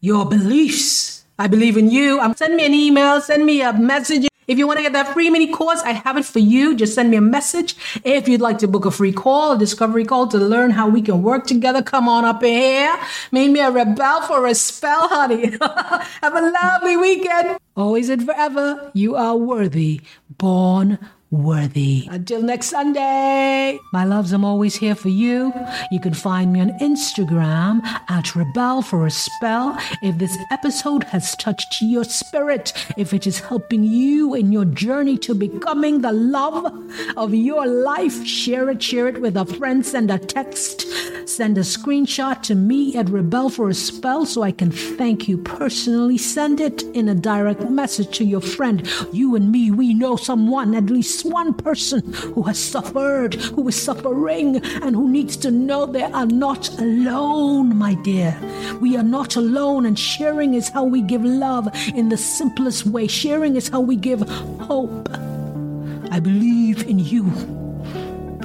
your 0.00 0.26
beliefs. 0.26 1.24
I 1.38 1.46
believe 1.46 1.78
in 1.78 1.90
you. 1.90 2.20
Um, 2.20 2.34
send 2.36 2.54
me 2.54 2.66
an 2.66 2.74
email, 2.74 3.20
send 3.20 3.46
me 3.46 3.62
a 3.62 3.72
message. 3.72 4.29
If 4.46 4.58
you 4.58 4.66
want 4.66 4.78
to 4.78 4.82
get 4.82 4.92
that 4.94 5.12
free 5.12 5.30
mini 5.30 5.52
course, 5.52 5.80
I 5.82 5.92
have 5.92 6.16
it 6.16 6.24
for 6.24 6.38
you. 6.38 6.74
Just 6.74 6.94
send 6.94 7.10
me 7.10 7.16
a 7.16 7.20
message. 7.20 7.76
If 8.04 8.26
you'd 8.26 8.40
like 8.40 8.58
to 8.58 8.68
book 8.68 8.84
a 8.84 8.90
free 8.90 9.12
call, 9.12 9.52
a 9.52 9.58
discovery 9.58 10.04
call 10.04 10.26
to 10.28 10.38
learn 10.38 10.70
how 10.70 10.88
we 10.88 11.02
can 11.02 11.22
work 11.22 11.46
together, 11.46 11.82
come 11.82 12.08
on 12.08 12.24
up 12.24 12.42
here. 12.42 12.96
Make 13.30 13.50
me 13.52 13.60
a 13.60 13.70
rebel 13.70 14.22
for 14.22 14.46
a 14.46 14.54
spell, 14.54 15.08
honey. 15.08 15.50
have 16.22 16.34
a 16.34 16.50
lovely 16.50 16.96
weekend. 16.96 17.58
Always 17.76 18.08
and 18.08 18.24
forever, 18.24 18.90
you 18.94 19.14
are 19.14 19.36
worthy, 19.36 20.00
born 20.30 20.98
worthy. 21.30 22.08
Until 22.10 22.42
next 22.42 22.66
Sunday, 22.66 23.78
my 23.92 24.04
loves, 24.04 24.32
I'm 24.32 24.44
always 24.44 24.74
here 24.74 24.94
for 24.94 25.08
you. 25.08 25.52
You 25.92 26.00
can 26.00 26.14
find 26.14 26.52
me 26.52 26.60
on 26.60 26.70
Instagram 26.80 27.84
at 28.08 28.34
Rebel 28.34 28.82
for 28.82 29.06
a 29.06 29.10
Spell. 29.10 29.78
If 30.02 30.18
this 30.18 30.36
episode 30.50 31.04
has 31.04 31.36
touched 31.36 31.76
your 31.80 32.04
spirit, 32.04 32.72
if 32.96 33.14
it 33.14 33.26
is 33.26 33.40
helping 33.40 33.84
you 33.84 34.34
in 34.34 34.50
your 34.50 34.64
journey 34.64 35.16
to 35.18 35.34
becoming 35.34 36.00
the 36.00 36.12
love 36.12 36.66
of 37.16 37.32
your 37.32 37.66
life, 37.66 38.26
share 38.26 38.68
it, 38.70 38.82
share 38.82 39.06
it 39.06 39.20
with 39.20 39.36
a 39.36 39.44
friend, 39.44 39.86
send 39.86 40.10
a 40.10 40.18
text, 40.18 40.86
send 41.28 41.56
a 41.58 41.62
screenshot 41.62 42.42
to 42.42 42.54
me 42.54 42.96
at 42.96 43.08
Rebel 43.08 43.50
for 43.50 43.68
a 43.68 43.74
Spell 43.74 44.26
so 44.26 44.42
I 44.42 44.50
can 44.50 44.72
thank 44.72 45.28
you 45.28 45.38
personally. 45.38 46.18
Send 46.18 46.60
it 46.60 46.82
in 46.82 47.08
a 47.08 47.14
direct 47.14 47.62
message 47.70 48.16
to 48.18 48.24
your 48.24 48.40
friend. 48.40 48.88
You 49.12 49.36
and 49.36 49.52
me, 49.52 49.70
we 49.70 49.94
know 49.94 50.16
someone, 50.16 50.74
at 50.74 50.90
least 51.20 51.34
one 51.34 51.54
person 51.54 52.12
who 52.34 52.42
has 52.42 52.58
suffered, 52.58 53.34
who 53.34 53.68
is 53.68 53.80
suffering, 53.80 54.56
and 54.82 54.94
who 54.94 55.08
needs 55.08 55.36
to 55.36 55.50
know 55.50 55.86
they 55.86 56.02
are 56.02 56.26
not 56.26 56.68
alone, 56.78 57.76
my 57.76 57.94
dear. 57.94 58.36
We 58.80 58.96
are 58.96 59.02
not 59.02 59.36
alone, 59.36 59.86
and 59.86 59.98
sharing 59.98 60.54
is 60.54 60.68
how 60.68 60.84
we 60.84 61.02
give 61.02 61.24
love 61.24 61.68
in 61.94 62.08
the 62.08 62.16
simplest 62.16 62.86
way. 62.86 63.06
Sharing 63.06 63.56
is 63.56 63.68
how 63.68 63.80
we 63.80 63.96
give 63.96 64.20
hope. 64.60 65.08
I 66.10 66.20
believe 66.20 66.86
in 66.88 66.98
you. 66.98 67.24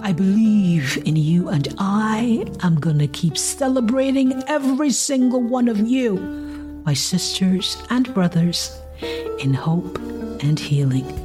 I 0.02 0.12
believe 0.12 0.98
in 1.06 1.16
you, 1.16 1.50
and 1.50 1.74
I 1.78 2.46
am 2.62 2.80
going 2.80 3.00
to 3.00 3.08
keep 3.08 3.38
celebrating 3.38 4.44
every 4.48 4.92
single 4.92 5.42
one 5.42 5.68
of 5.68 5.80
you, 5.80 6.18
my 6.86 6.94
sisters 6.94 7.78
and 7.90 8.14
brothers, 8.14 8.78
in 9.40 9.54
hope 9.54 9.98
and 10.42 10.60
healing. 10.60 11.25